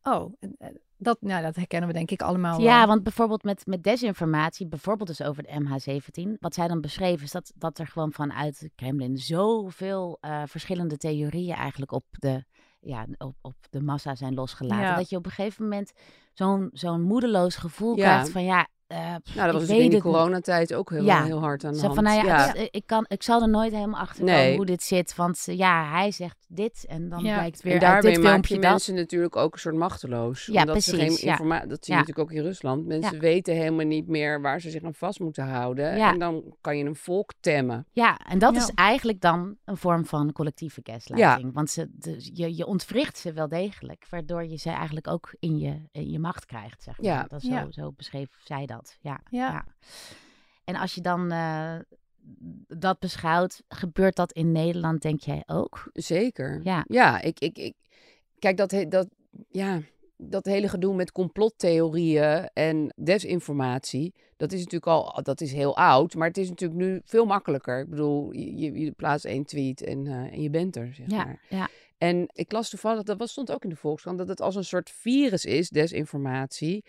[0.03, 2.65] oh, eh, dat, nou, dat herkennen we denk ik allemaal wel.
[2.65, 6.37] ja, want bijvoorbeeld met, met desinformatie, bijvoorbeeld dus over de MH17.
[6.39, 10.97] Wat zij dan beschreven is dat, dat er gewoon vanuit het Kremlin zoveel eh, verschillende
[10.97, 12.43] theorieën eigenlijk op de,
[12.79, 14.85] ja, op, op de massa zijn losgelaten.
[14.85, 14.95] Ja.
[14.95, 15.91] Dat je op een gegeven moment
[16.33, 18.03] zo'n zo'n moedeloos gevoel Ja.
[18.03, 18.67] krijgt van ja...
[18.93, 20.01] eh, pff, Nou, dat was in niet.
[20.01, 21.23] coronatijd ook heel, Ja.
[21.23, 21.93] heel hard aan de hand.
[21.93, 22.47] van, nou ja, ja.
[22.47, 24.55] het- ik, kan, ik zal er nooit helemaal achter komen Nee.
[24.55, 25.15] hoe dit zit.
[25.15, 27.33] Want eh, ja, hij zegt dit en dan Ja.
[27.33, 28.69] blijkt weer en uit daarmee dit maak filmpje je dat.
[28.71, 30.45] mensen natuurlijk ook een soort machteloos.
[30.45, 31.31] Ja, omdat ze geen ja.
[31.31, 31.99] informa- Dat zie Ja.
[31.99, 32.85] je natuurlijk ook in Rusland.
[32.85, 35.97] Mensen weten helemaal niet meer waar ze zich aan vast moeten houden.
[35.97, 36.11] Ja.
[36.13, 37.85] En dan kan je een volk temmen.
[37.91, 38.59] Ja, en dat Ja.
[38.61, 41.53] is eigenlijk dan een vorm van collectieve gaslighting.
[41.53, 45.57] Want ze, de- je, je ontwricht ze wel degelijk, waardoor je ze eigenlijk ook in
[45.57, 46.83] je, in je macht krijgt.
[46.83, 47.11] Zeg maar.
[47.11, 47.25] Ja.
[47.27, 47.67] Dat is zo, Ja.
[47.71, 48.82] zo beschreef zij dat.
[49.01, 49.65] Ja, Ja.
[50.63, 51.75] En als je dan eh,
[52.67, 55.89] dat beschouwt, gebeurt dat in Nederland, denk jij ook?
[55.93, 56.59] Zeker.
[56.63, 56.85] Ja.
[56.87, 57.73] Ja, ik, ik, ik,
[58.39, 59.07] kijk, dat, he- dat,
[59.49, 59.81] ja,
[60.17, 66.15] dat hele gedoe met complottheorieën en desinformatie, dat is natuurlijk al, dat is heel oud,
[66.15, 67.79] maar het is natuurlijk nu veel makkelijker.
[67.79, 71.09] Ik bedoel, je, je, je plaatst één tweet en, eh, en je bent er, zeg
[71.09, 71.41] Ja, maar.
[71.49, 71.69] ja.
[71.97, 74.63] En ik las toevallig, dat was, stond ook in de Volkskrant, dat het als een
[74.65, 76.83] soort virus is, desinformatie.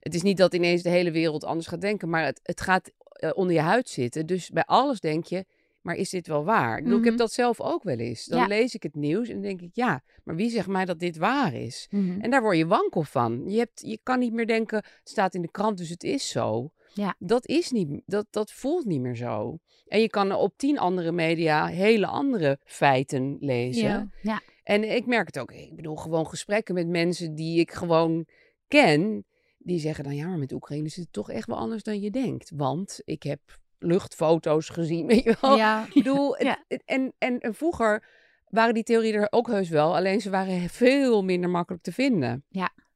[0.00, 2.90] Het is niet dat ineens de hele wereld anders gaat denken, maar het, het gaat
[3.12, 4.26] eh, onder je huid zitten.
[4.26, 5.44] Dus bij alles denk je,
[5.80, 6.76] maar is dit wel waar?
[6.78, 7.22] Ik bedoel, ik heb Mhm.
[7.22, 8.24] dat zelf ook wel eens.
[8.24, 8.46] Dan Ja.
[8.46, 11.54] lees ik het nieuws en denk ik, ja, maar wie zegt mij dat dit waar
[11.54, 11.86] is?
[11.90, 12.20] Mhm.
[12.20, 13.42] En daar word je wankel van.
[13.46, 16.28] Je, hebt, je kan niet meer denken, het staat in de krant, dus het is
[16.28, 16.70] zo.
[16.94, 17.14] Ja.
[17.18, 19.58] Dat is niet, dat, dat voelt niet meer zo.
[19.88, 23.82] En je kan op tien andere media hele andere feiten lezen.
[23.88, 24.08] Ja.
[24.22, 24.40] Ja.
[24.64, 25.52] En ik merk het ook.
[25.52, 28.26] Ik bedoel, gewoon gesprekken met mensen die ik gewoon
[28.68, 29.24] ken.
[29.62, 32.10] Die zeggen dan, ja, maar met Oekraïne is het toch echt wel anders dan je
[32.10, 32.50] denkt.
[32.54, 33.40] Want ik heb
[33.78, 35.56] luchtfoto's gezien, weet je wel.
[35.56, 35.84] Ja.
[35.86, 36.64] Ik bedoel, Ja.
[36.84, 38.04] en, en, en vroeger
[38.48, 39.96] waren die theorieën er ook heus wel.
[39.96, 42.44] Alleen ze waren veel minder makkelijk te vinden.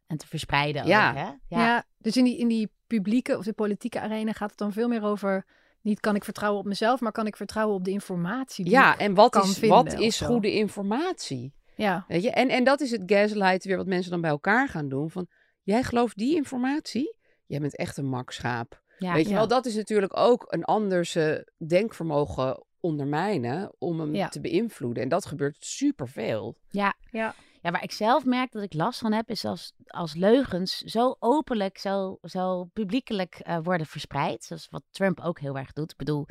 [0.07, 1.11] En te verspreiden Ja.
[1.11, 1.57] ook, hè?
[1.57, 1.85] Ja.
[1.99, 5.03] dus in die, in die publieke of de politieke arena gaat het dan veel meer
[5.03, 5.45] over...
[5.81, 8.93] Niet kan ik vertrouwen op mezelf, maar kan ik vertrouwen op de informatie die Ja,
[8.95, 11.53] ik en wat kan is, vinden wat is goede informatie?
[11.77, 12.31] Ja, Weet je?
[12.31, 15.11] En, en dat is het gaslight weer wat mensen dan bij elkaar gaan doen.
[15.11, 15.27] Van,
[15.65, 17.17] Jij gelooft die informatie?
[17.47, 18.83] Jij bent echt een makschaap.
[18.99, 19.13] Ja.
[19.13, 19.37] Weet je Ja.
[19.37, 21.35] wel, dat is natuurlijk ook een anders eh,
[21.67, 24.29] denkvermogen ondermijnen om hem Ja.
[24.29, 25.03] te beïnvloeden.
[25.03, 26.57] En dat gebeurt superveel.
[26.69, 26.95] Ja.
[27.11, 27.35] Ja.
[27.63, 31.17] Ja, waar ik zelf merk dat ik last van heb, is als, als leugens zo
[31.19, 34.45] openlijk, zo, zo publiekelijk eh, worden verspreid.
[34.45, 35.91] Zoals wat Trump ook heel erg doet.
[35.91, 36.27] Ik bedoel,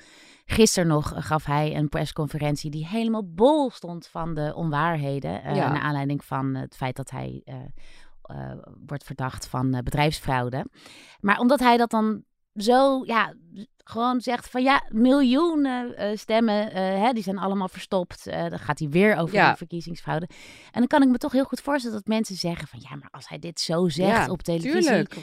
[0.45, 5.31] gisteren nog eh, gaf hij een persconferentie die helemaal bol stond van de onwaarheden.
[5.31, 5.71] Ja.
[5.71, 7.41] Naar aanleiding van het feit dat hij
[8.87, 10.65] wordt verdacht van eh, bedrijfsfraude.
[11.19, 12.23] Maar omdat hij dat dan
[12.55, 13.33] zo, ja,
[13.83, 18.27] gewoon zegt van ja, miljoenen eh, stemmen, eh, hè, die zijn allemaal verstopt.
[18.27, 19.47] Eh, dan gaat hij weer over Ja.
[19.47, 20.27] die verkiezingsfraude.
[20.71, 23.07] En dan kan ik me toch heel goed voorstellen dat mensen zeggen van ja, maar
[23.11, 25.15] als hij dit zo zegt Ja, op televisie, Tuurlijk.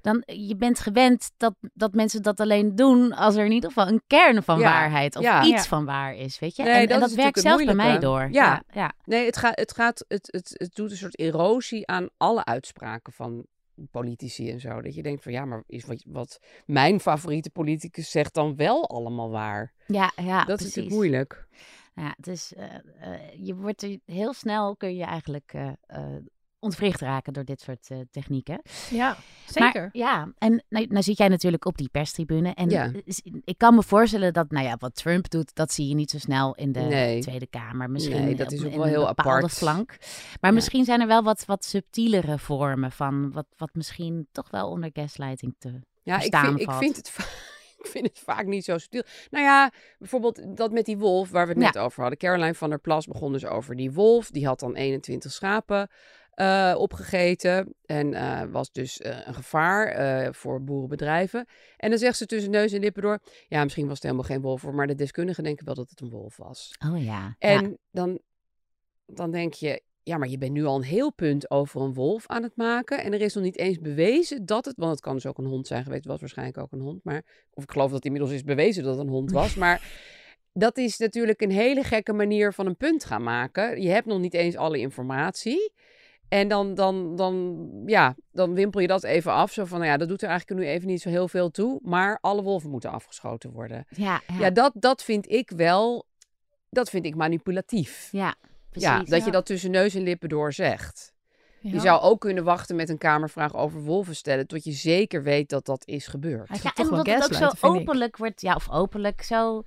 [0.00, 3.88] dan je bent gewend dat, dat mensen dat alleen doen als er in ieder geval
[3.88, 6.62] een kern van Ja, waarheid of iets van waar is, weet je?
[6.62, 8.20] Nee, en, dat en dat is werkt zelfs bij mij door.
[8.20, 8.28] Ja.
[8.30, 8.92] ja, ja.
[9.04, 13.12] Nee, het, gaat, het, gaat, het, het, het doet een soort erosie aan alle uitspraken
[13.12, 13.46] van
[13.90, 14.80] politici en zo.
[14.80, 18.88] Dat je denkt van ja, maar is wat, wat mijn favoriete politicus zegt dan wel
[18.88, 19.72] allemaal waar?
[19.86, 20.66] Ja, ja, dat precies.
[20.66, 21.48] is natuurlijk moeilijk.
[21.94, 25.72] Ja, het is, eh, eh, je wordt er heel snel kun je eigenlijk eh,
[26.58, 28.60] ontwricht raken door dit soort eh, technieken.
[28.90, 29.16] Ja, Maar,
[29.46, 29.88] zeker.
[29.92, 32.54] ja, en nou, nou zit jij natuurlijk op die perstribune.
[32.54, 32.90] En Ja.
[33.04, 36.10] is- ik kan me voorstellen dat, nou ja, wat Trump doet, dat zie je niet
[36.10, 37.20] zo snel in de Nee.
[37.20, 37.90] Tweede Kamer.
[37.90, 39.52] Misschien Nee, dat is ook wel heel apart.
[39.52, 39.88] flank.
[40.40, 40.56] Maar Ja.
[40.56, 44.90] misschien zijn er wel wat, wat subtielere vormen van wat, wat misschien toch wel onder
[44.92, 47.12] gaslighting te Ja, ik vind, ik, vind het
[47.78, 49.02] ik vind het vaak niet zo subtiel.
[49.30, 51.66] Nou ja, bijvoorbeeld dat met die wolf waar we het Ja.
[51.66, 52.18] net over hadden.
[52.18, 54.30] Caroline van der Plas begon dus over die wolf.
[54.30, 55.88] Die had dan 21 schapen
[56.36, 61.46] eh, opgegeten en eh, was dus eh, een gevaar voor boerenbedrijven.
[61.76, 63.18] En dan zegt ze tussen neus en lippen door...
[63.48, 66.10] Ja, misschien was het helemaal geen wolf, maar de deskundigen denken wel dat het een
[66.10, 66.74] wolf was.
[66.88, 67.36] Oh ja.
[67.38, 67.76] En ja.
[67.90, 68.18] dan,
[69.06, 72.26] dan denk je, ja, maar je bent nu al een heel punt over een wolf
[72.26, 73.02] aan het maken.
[73.02, 75.44] En er is nog niet eens bewezen dat het, want het kan dus ook een
[75.44, 77.04] hond zijn geweest, het was waarschijnlijk ook een hond.
[77.04, 79.54] Maar, of ik geloof dat inmiddels is bewezen dat het een hond was.
[79.54, 79.82] Maar
[80.52, 83.82] dat is natuurlijk een hele gekke manier van een punt gaan maken.
[83.82, 85.72] Je hebt nog niet eens alle informatie.
[86.28, 89.52] En dan, dan, dan, ja, dan wimpel je dat even af.
[89.52, 91.78] Zo van, nou ja, dat doet er eigenlijk nu even niet zo heel veel toe.
[91.82, 93.86] Maar alle wolven moeten afgeschoten worden.
[93.90, 96.06] Ja, ja, Ja, dat, dat vind ik wel,
[96.70, 98.08] dat vind ik manipulatief.
[98.12, 98.34] ja,
[98.70, 99.10] Ja, precies.
[99.10, 101.14] dat je dat tussen neus en lippen door zegt.
[101.60, 101.72] Ja.
[101.72, 104.46] Je zou ook kunnen wachten met een kamervraag over wolven stellen...
[104.46, 106.48] tot je zeker weet dat dat is gebeurd.
[106.48, 109.62] Hij Ja, toch en omdat het ook zo openlijk wordt, ja, of openlijk zo,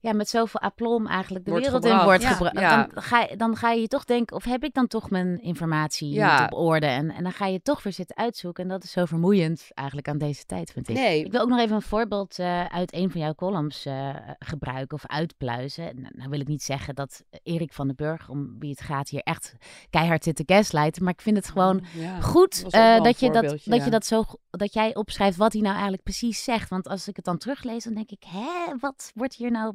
[0.00, 2.02] ja, met zoveel aplomb eigenlijk de Wordt wereld gebracht.
[2.02, 2.30] in wordt Ja.
[2.30, 2.58] gebracht.
[2.58, 2.88] Ja.
[2.92, 6.08] Dan, ga, je- dan ga je toch denken, of heb ik dan toch mijn informatie
[6.12, 6.40] Ja.
[6.42, 6.86] niet op orde?
[6.86, 8.62] En, en dan ga je toch weer zitten uitzoeken.
[8.62, 10.96] En dat is zo vermoeiend eigenlijk aan deze tijd, vind ik.
[10.96, 14.16] Nee, Ik wil ook nog even een voorbeeld eh, uit een van jouw columns eh,
[14.38, 16.00] gebruiken of uitpluizen.
[16.00, 19.08] Nou, nou wil ik niet zeggen dat Erik van den Burg, om wie het gaat,
[19.08, 19.54] hier echt
[19.90, 21.04] keihard zit te gaslighten.
[21.04, 24.06] Maar ik vind het gewoon ja, goed ook eh, dat, je dat, dat je dat
[24.06, 26.68] zo dat jij opschrijft wat hij nou eigenlijk precies zegt.
[26.70, 29.74] Want als ik het dan teruglees, dan denk ik, hè, wat wordt hier nou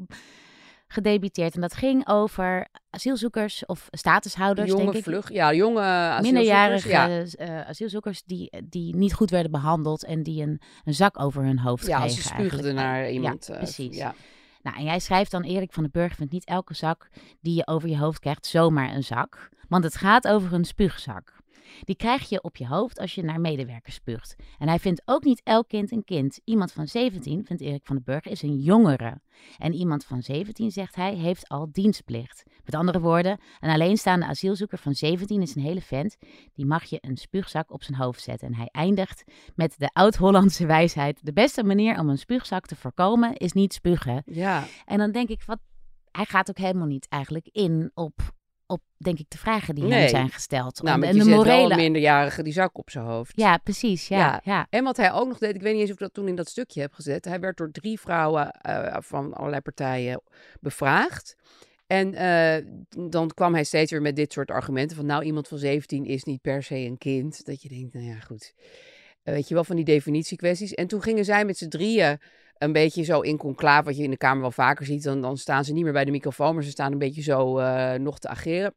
[0.87, 1.55] gedebiteerd?
[1.55, 5.03] En dat ging over asielzoekers of statushouders, jonge denk ik.
[5.03, 6.31] vlug, ja, jonge asielzoekers.
[6.31, 11.19] Minderjarige Ja, eh, asielzoekers die, die niet goed werden behandeld en die een, een zak
[11.19, 12.15] over hun hoofd ja kregen.
[12.17, 13.45] als ze spuugden naar iemand.
[13.47, 13.97] Ja, eh, precies.
[13.97, 14.15] Ja.
[14.61, 17.09] Nou, en jij schrijft dan, Erik van den Burg vindt niet elke zak
[17.41, 19.49] die je over je hoofd krijgt zomaar een zak.
[19.67, 21.33] Want het gaat over een spuugzak.
[21.83, 24.35] Die krijg je op je hoofd als je naar medewerkers spuugt.
[24.57, 26.39] En hij vindt ook niet elk kind een kind.
[26.43, 29.21] Iemand van 17, vindt Erik van den Burg, is een jongere.
[29.57, 32.43] En iemand van 17, zegt hij, heeft al dienstplicht.
[32.63, 36.17] Met andere woorden, een alleenstaande asielzoeker van 17 is een hele vent.
[36.53, 38.47] Die mag je een spuugzak op zijn hoofd zetten.
[38.47, 39.23] En hij eindigt
[39.55, 41.25] met de oud-Hollandse wijsheid.
[41.25, 44.23] De beste manier om een spuugzak te voorkomen is niet spugen.
[44.25, 45.59] ja, En dan denk ik, wat,
[46.11, 48.33] hij gaat ook helemaal niet eigenlijk in op,
[48.67, 50.07] op denk ik, de vragen die hem Nee.
[50.09, 50.81] zijn gesteld.
[50.81, 51.75] nou, En- de wel morele.
[51.75, 53.31] minderjarige die zak op zijn hoofd.
[53.35, 54.07] Ja, precies.
[54.07, 54.41] Ja, Ja.
[54.43, 54.67] ja.
[54.69, 56.35] En wat hij ook nog deed, ik weet niet eens of ik dat toen in
[56.35, 57.25] dat stukje heb gezet.
[57.25, 60.21] Hij werd door drie vrouwen eh, van allerlei partijen
[60.59, 61.35] bevraagd.
[61.87, 62.65] En eh,
[63.09, 66.23] dan kwam hij steeds weer met dit soort argumenten van, nou, iemand van 17 is
[66.23, 67.45] niet per se een kind.
[67.45, 68.53] Dat je denkt, nou ja, goed.
[69.23, 70.73] Eh, weet je wel, van die definitiekwesties.
[70.73, 72.19] En toen gingen zij met z'n drieën
[72.57, 75.03] een beetje zo in conclave, wat je in de Kamer wel vaker ziet.
[75.03, 77.57] Dan, dan staan ze niet meer bij de microfoon, maar ze staan een beetje zo
[77.57, 78.73] eh, nog te ageren.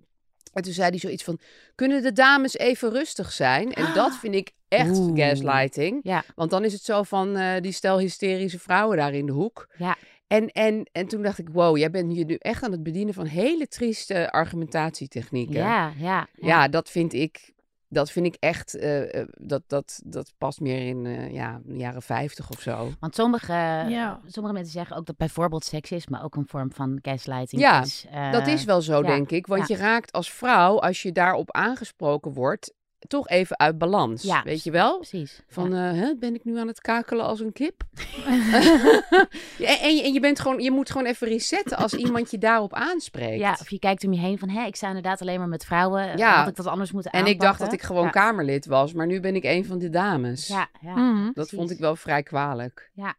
[0.52, 1.38] En toen zei hij zoiets van,
[1.74, 3.72] kunnen de dames even rustig zijn?
[3.72, 5.18] En dat vind ik echt Oeh.
[5.20, 6.00] gaslighting.
[6.02, 6.24] Ja.
[6.34, 9.68] Want dan is het zo van eh, die stel hysterische vrouwen daar in de hoek.
[9.76, 9.96] Ja.
[10.26, 13.14] En, en, en toen dacht ik, wow, jij bent je nu echt aan het bedienen
[13.14, 15.54] van hele trieste argumentatietechnieken.
[15.54, 16.46] Ja, ja, ja.
[16.46, 17.52] Ja, dat vind ik,
[17.88, 21.76] dat vind ik echt, eh, eh, dat, dat, dat past meer in eh, ja, de
[21.76, 22.90] jaren 50 of zo.
[23.00, 24.20] Want sommige, Ja.
[24.26, 28.06] sommige mensen zeggen ook dat bijvoorbeeld seksisme ook een vorm van gaslighting Ja, is.
[28.10, 29.46] Eh, dat is wel zo, ja, denk ik.
[29.46, 29.76] Want ja.
[29.76, 32.72] je raakt als vrouw, als je daarop aangesproken wordt,
[33.06, 34.22] toch even uit balans.
[34.22, 34.96] Ja, weet je wel?
[34.96, 35.42] Precies.
[35.48, 37.82] Van, eh, hè, ben ik nu aan het kakelen als een kip?
[39.58, 42.38] Ja, en, je, en je, bent gewoon, je moet gewoon even resetten als iemand je
[42.38, 43.40] daarop aanspreekt.
[43.40, 45.64] Ja, of je kijkt om je heen van, hé, ik sta inderdaad alleen maar met
[45.64, 46.18] vrouwen.
[46.18, 46.38] Ja.
[46.38, 47.44] Had ik dat anders moeten en aanpakken?
[47.44, 48.10] ik dacht dat ik gewoon ja.
[48.10, 50.46] Kamerlid was, maar nu ben ik een van de dames.
[50.46, 50.94] Ja, ja.
[50.94, 51.24] Mhm.
[51.24, 51.58] Dat precies.
[51.58, 52.90] vond ik wel vrij kwalijk.
[52.94, 53.14] Ja.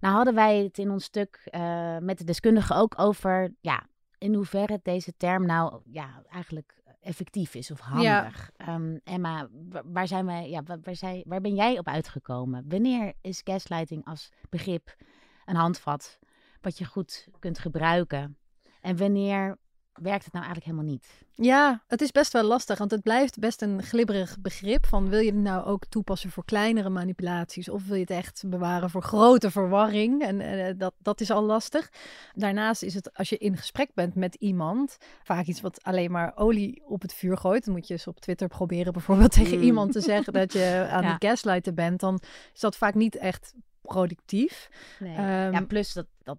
[0.00, 3.86] Nou hadden wij het in ons stuk eh, met de deskundigen ook over, ja,
[4.18, 8.50] in hoeverre deze term nou, ja, eigenlijk effectief is of handig.
[8.56, 12.64] Ehm, Emma, wa- waar zijn wij, ja, wa- waar, zij, waar ben jij op uitgekomen?
[12.68, 14.96] Wanneer is gaslighting als begrip
[15.44, 16.18] een handvat
[16.60, 18.36] wat je goed kunt gebruiken?
[18.80, 19.58] En wanneer
[19.92, 21.08] werkt het nou eigenlijk helemaal niet?
[21.34, 24.86] Ja, het is best wel lastig, want het blijft best een glibberig begrip.
[24.86, 28.42] Van wil je het nou ook toepassen voor kleinere manipulaties of wil je het echt
[28.46, 30.22] bewaren voor grote verwarring?
[30.22, 31.90] En eh, dat, dat is al lastig.
[32.34, 36.32] Daarnaast is het als je in gesprek bent met iemand, vaak iets wat alleen maar
[36.36, 37.64] olie op het vuur gooit.
[37.64, 39.62] Dan moet je eens op Twitter proberen bijvoorbeeld tegen Mm.
[39.64, 41.12] iemand te zeggen dat je aan Ja.
[41.12, 42.00] het gaslighten bent.
[42.00, 42.20] Dan
[42.54, 44.68] is dat vaak niet echt productief.
[44.98, 45.16] Nee.
[45.16, 46.38] Ehm, ja, plus dat, dat,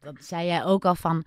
[0.00, 1.24] dat zei jij ook al van.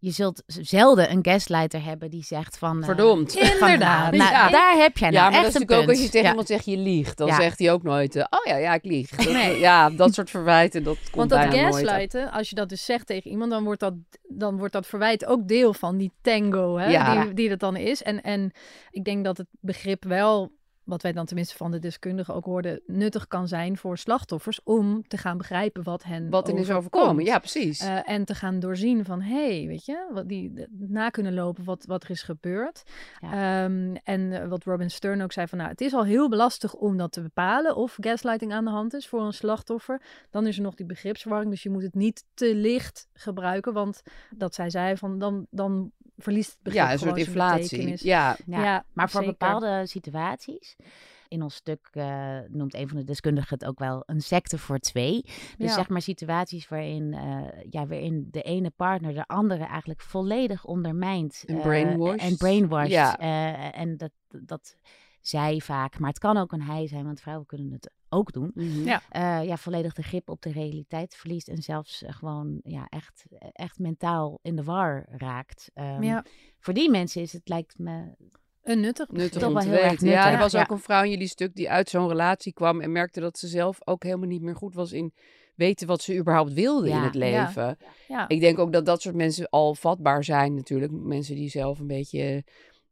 [0.00, 2.78] Je zult zelden een gaslighter hebben die zegt van...
[2.80, 3.32] eh, Verdomd.
[3.32, 4.12] van, Inderdaad.
[4.12, 4.48] nou, Ja.
[4.50, 6.22] daar heb jij nou ja, maar echt dat is een natuurlijk ook als je tegen
[6.22, 6.28] Ja.
[6.30, 7.16] iemand zegt je liegt.
[7.18, 7.34] Dan Ja.
[7.40, 9.10] zegt hij ook nooit, eh, oh ja, ja, ik lieg.
[9.10, 9.58] Dat, Nee.
[9.58, 13.30] Ja, dat soort verwijten, dat komt Want dat gaslighten, als je dat dus zegt tegen
[13.30, 13.94] iemand, dan wordt dat,
[14.28, 17.22] dan wordt dat verwijt ook deel van die tango, hè, Ja.
[17.24, 18.02] die, die dat dan is.
[18.02, 18.52] En, en
[18.90, 20.52] ik denk dat het begrip wel,
[20.88, 25.08] wat wij dan tenminste van de deskundigen ook hoorden, nuttig kan zijn voor slachtoffers om
[25.08, 26.94] te gaan begrijpen wat hen Wat er is overkomt.
[26.94, 27.24] overkomen.
[27.24, 27.80] Ja, precies.
[27.80, 31.64] Eh, en te gaan doorzien van, hé, hey, weet je, wat die na kunnen lopen
[31.64, 32.82] wat, wat er is gebeurd.
[33.20, 36.74] Ehm, en eh, wat Robin Stern ook zei van, nou, het is al heel lastig
[36.74, 40.02] om dat te bepalen of gaslighting aan de hand is voor een slachtoffer.
[40.30, 44.02] Dan is er nog die begripsverwarring, dus je moet het niet te licht gebruiken, want
[44.30, 48.06] dat zij zei van, dan, dan verliest het begrip ja, een soort inflatie.
[48.06, 49.36] Ja, Ja, Ja, maar voor zeker.
[49.38, 50.76] bepaalde situaties.
[51.28, 54.78] In ons stuk eh, noemt een van de deskundigen het ook wel een secte voor
[54.78, 55.22] twee.
[55.22, 55.74] Dus Ja.
[55.74, 61.44] zeg maar situaties waarin, eh, ja, waarin de ene partner de andere eigenlijk volledig ondermijnt.
[61.46, 62.20] En eh, brainwashed.
[62.30, 62.90] En brainwashed.
[62.90, 63.18] Ja.
[63.18, 64.76] eh, en dat, dat
[65.20, 68.50] zij vaak, maar het kan ook een hij zijn, want vrouwen kunnen het ook doen.
[68.54, 68.84] Mhm.
[68.84, 69.02] Ja.
[69.10, 73.24] Eh, ja, volledig de grip op de realiteit verliest en zelfs eh, gewoon ja, echt,
[73.52, 75.70] echt mentaal in de war raakt.
[75.74, 76.24] Ehm, Ja,
[76.60, 78.14] Voor die mensen is het, lijkt me,
[78.62, 80.06] een nuttig Nuttig om wel te heel erg weten.
[80.08, 80.32] Ja, nuttig.
[80.32, 80.60] er was Ja.
[80.60, 83.46] ook een vrouw in jullie stuk die uit zo'n relatie kwam en merkte dat ze
[83.46, 85.12] zelf ook helemaal niet meer goed was in
[85.54, 87.04] weten wat ze überhaupt wilde in Ja.
[87.04, 87.18] het Ja.
[87.20, 87.78] leven.
[88.08, 88.28] Ja.
[88.28, 90.92] Ik denk ook dat dat soort mensen al vatbaar zijn natuurlijk.
[90.92, 92.44] Mensen die zelf een beetje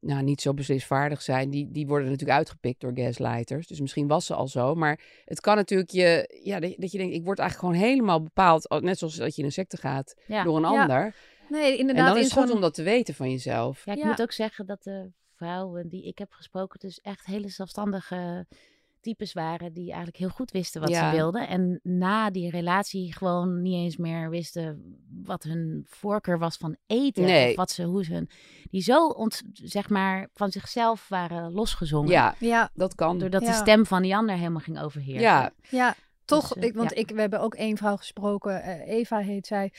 [0.06, 3.66] nou, niet zo beslisvaardig zijn, die, die worden natuurlijk uitgepikt door gaslighters.
[3.66, 4.74] Dus misschien was ze al zo.
[4.74, 8.22] Maar het kan natuurlijk je, ja, dat, dat je denkt, ik word eigenlijk gewoon helemaal
[8.22, 10.42] bepaald, al- net zoals dat je in een secte gaat, ja.
[10.44, 11.14] door een Ja, ander.
[11.48, 12.06] Nee, En inderdaad.
[12.08, 13.84] dan is het goed om dat te weten van jezelf.
[13.84, 14.06] Ja, ik Ja.
[14.06, 18.46] moet ook zeggen dat de vrouwen die ik heb gesproken dus echt hele zelfstandige
[19.06, 21.10] types waren die eigenlijk heel goed wisten wat Ja.
[21.10, 21.48] ze wilden.
[21.48, 27.22] En na die relatie gewoon niet eens meer wisten wat hun voorkeur was van eten.
[27.24, 27.50] Nee.
[27.50, 28.28] Of wat ze, hoe ze hun,
[28.70, 32.10] die zo ont, zeg maar van zichzelf waren losgezongen.
[32.10, 33.18] Ja, Ja, dat kan.
[33.18, 35.20] Doordat de stem van die ander helemaal ging overheersen.
[35.22, 36.48] Ja, Ja, toch.
[36.48, 36.96] Dus, eh, ik, want ja.
[36.96, 39.72] ik, we hebben ook één vrouw gesproken, eh, Eva heet zij,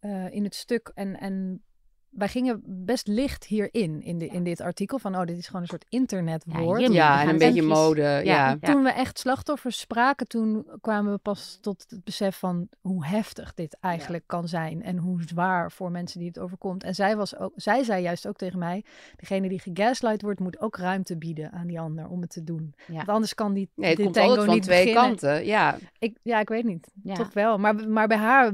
[0.00, 0.90] eh, in het stuk.
[0.94, 1.62] En, en
[2.10, 4.98] wij gingen best licht hierin, in, de, in dit artikel.
[4.98, 6.80] Van, oh, dit is gewoon een soort internetwoord.
[6.80, 8.00] Ja, ja en een beetje mode.
[8.02, 8.56] Ja, Ja.
[8.60, 13.54] Toen we echt slachtoffers spraken, toen kwamen we pas tot het besef van hoe heftig
[13.54, 14.82] dit eigenlijk kan zijn.
[14.82, 16.84] En hoe zwaar voor mensen die het overkomt.
[16.84, 18.84] En zij, was ook, zij zei juist ook tegen mij,
[19.16, 22.74] degene die gegaslight wordt, moet ook ruimte bieden aan die ander om het te doen.
[22.86, 22.94] Ja.
[22.94, 25.08] Want anders kan die Nee, het dit komt tango altijd van niet twee beginnen.
[25.08, 25.46] kanten.
[25.46, 26.90] Ja, Ik, ja, ik weet niet.
[27.02, 27.14] Ja.
[27.14, 27.58] Toch wel.
[27.58, 28.52] Maar, maar bij haar,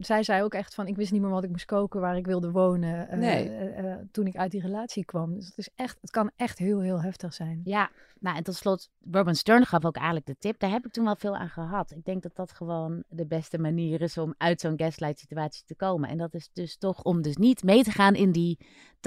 [0.00, 2.26] zij zei ook echt van, ik wist niet meer wat ik moest koken, waar ik
[2.26, 3.48] wilde wonen, eh, Nee.
[3.48, 5.34] eh, eh, toen ik uit die relatie kwam.
[5.34, 7.60] Dus het, is echt, het kan echt heel, heel heftig zijn.
[7.64, 10.58] Ja, nou en tot slot, Robin Stern gaf ook eigenlijk de tip.
[10.58, 11.90] Daar heb ik toen wel veel aan gehad.
[11.90, 15.74] Ik denk dat dat gewoon de beste manier is om uit zo'n gaslight situatie te
[15.74, 16.08] komen.
[16.08, 18.58] En dat is dus toch om dus niet mee te gaan in die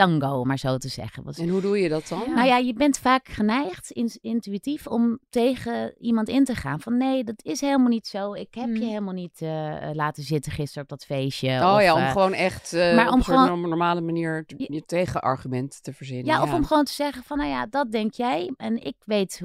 [0.05, 1.23] tango, om maar zo te zeggen.
[1.23, 2.23] Want, en hoe doe je dat dan?
[2.35, 6.79] Nou ja, je bent vaak geneigd, in- intuïtief, om tegen iemand in te gaan.
[6.79, 8.33] Van nee, dat is helemaal niet zo.
[8.33, 8.87] Ik heb je Mm.
[8.87, 11.59] helemaal niet eh, laten zitten gisteren op dat feestje.
[11.61, 13.69] Oh of, ja, om eh, gewoon echt eh, maar op om een soort gewoon- norm-
[13.69, 16.25] normale manier t- je tegenargument te verzinnen.
[16.25, 18.53] Ja, of om gewoon te zeggen van, nou ja, dat denk jij.
[18.57, 19.41] En ik weet,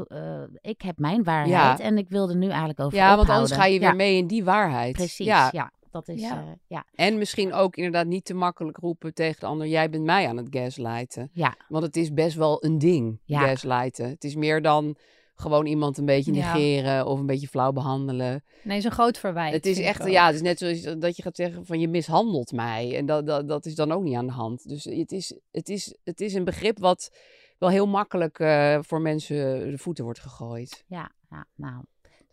[0.60, 1.80] ik heb mijn waarheid.
[1.80, 4.26] En ik wil er nu eigenlijk over Ja, want anders ga je weer mee in
[4.26, 4.92] die waarheid.
[4.92, 5.72] Precies, Ja.
[5.94, 6.40] Dat is, Ja.
[6.40, 6.84] eh, ja.
[6.94, 10.36] En misschien ook inderdaad niet te makkelijk roepen tegen de ander: jij bent mij aan
[10.36, 11.30] het gaslighten.
[11.32, 11.54] Ja.
[11.68, 13.40] Want het is best wel een ding, Ja.
[13.40, 14.08] gaslighten.
[14.08, 14.96] Het is meer dan
[15.34, 16.54] gewoon iemand een beetje Ja.
[16.54, 18.28] negeren of een beetje flauw behandelen.
[18.28, 19.52] Nee, het is een groot verwijt.
[19.52, 22.52] Het is echt, ja, het is net zoals dat je gaat zeggen van je mishandelt
[22.52, 22.96] mij.
[22.96, 24.68] En dat, dat, dat is dan ook niet aan de hand.
[24.68, 27.10] Dus het is, het is, het is een begrip wat,
[27.58, 30.84] wel heel makkelijk eh, voor mensen de voeten wordt gegooid.
[30.86, 31.84] Ja, ja, nou,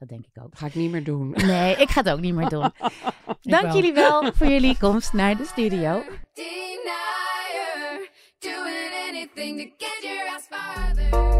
[0.01, 0.49] dat denk ik ook.
[0.49, 1.35] Dat ga ik niet meer doen.
[1.51, 2.61] Nee, ik ga het ook niet meer doen.
[3.41, 3.75] Dank wel.
[3.75, 6.03] jullie wel voor jullie komst naar de studio.
[6.33, 11.39] Denier, doing anything to get your ass farther.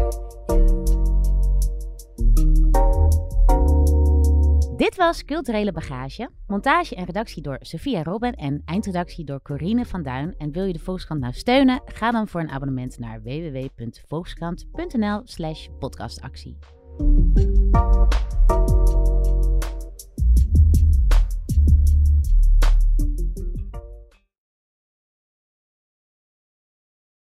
[4.76, 6.30] Dit was Culturele Bagage.
[6.46, 10.34] Montage en redactie door Sophia Robben en eindredactie door Corine van Duin.
[10.38, 11.82] En wil je de Volkskrant nou steunen?
[11.84, 16.58] Ga dan voor een abonnement naar www.volkskrant.nl slash podcastactie.
[16.98, 18.61] Thank you.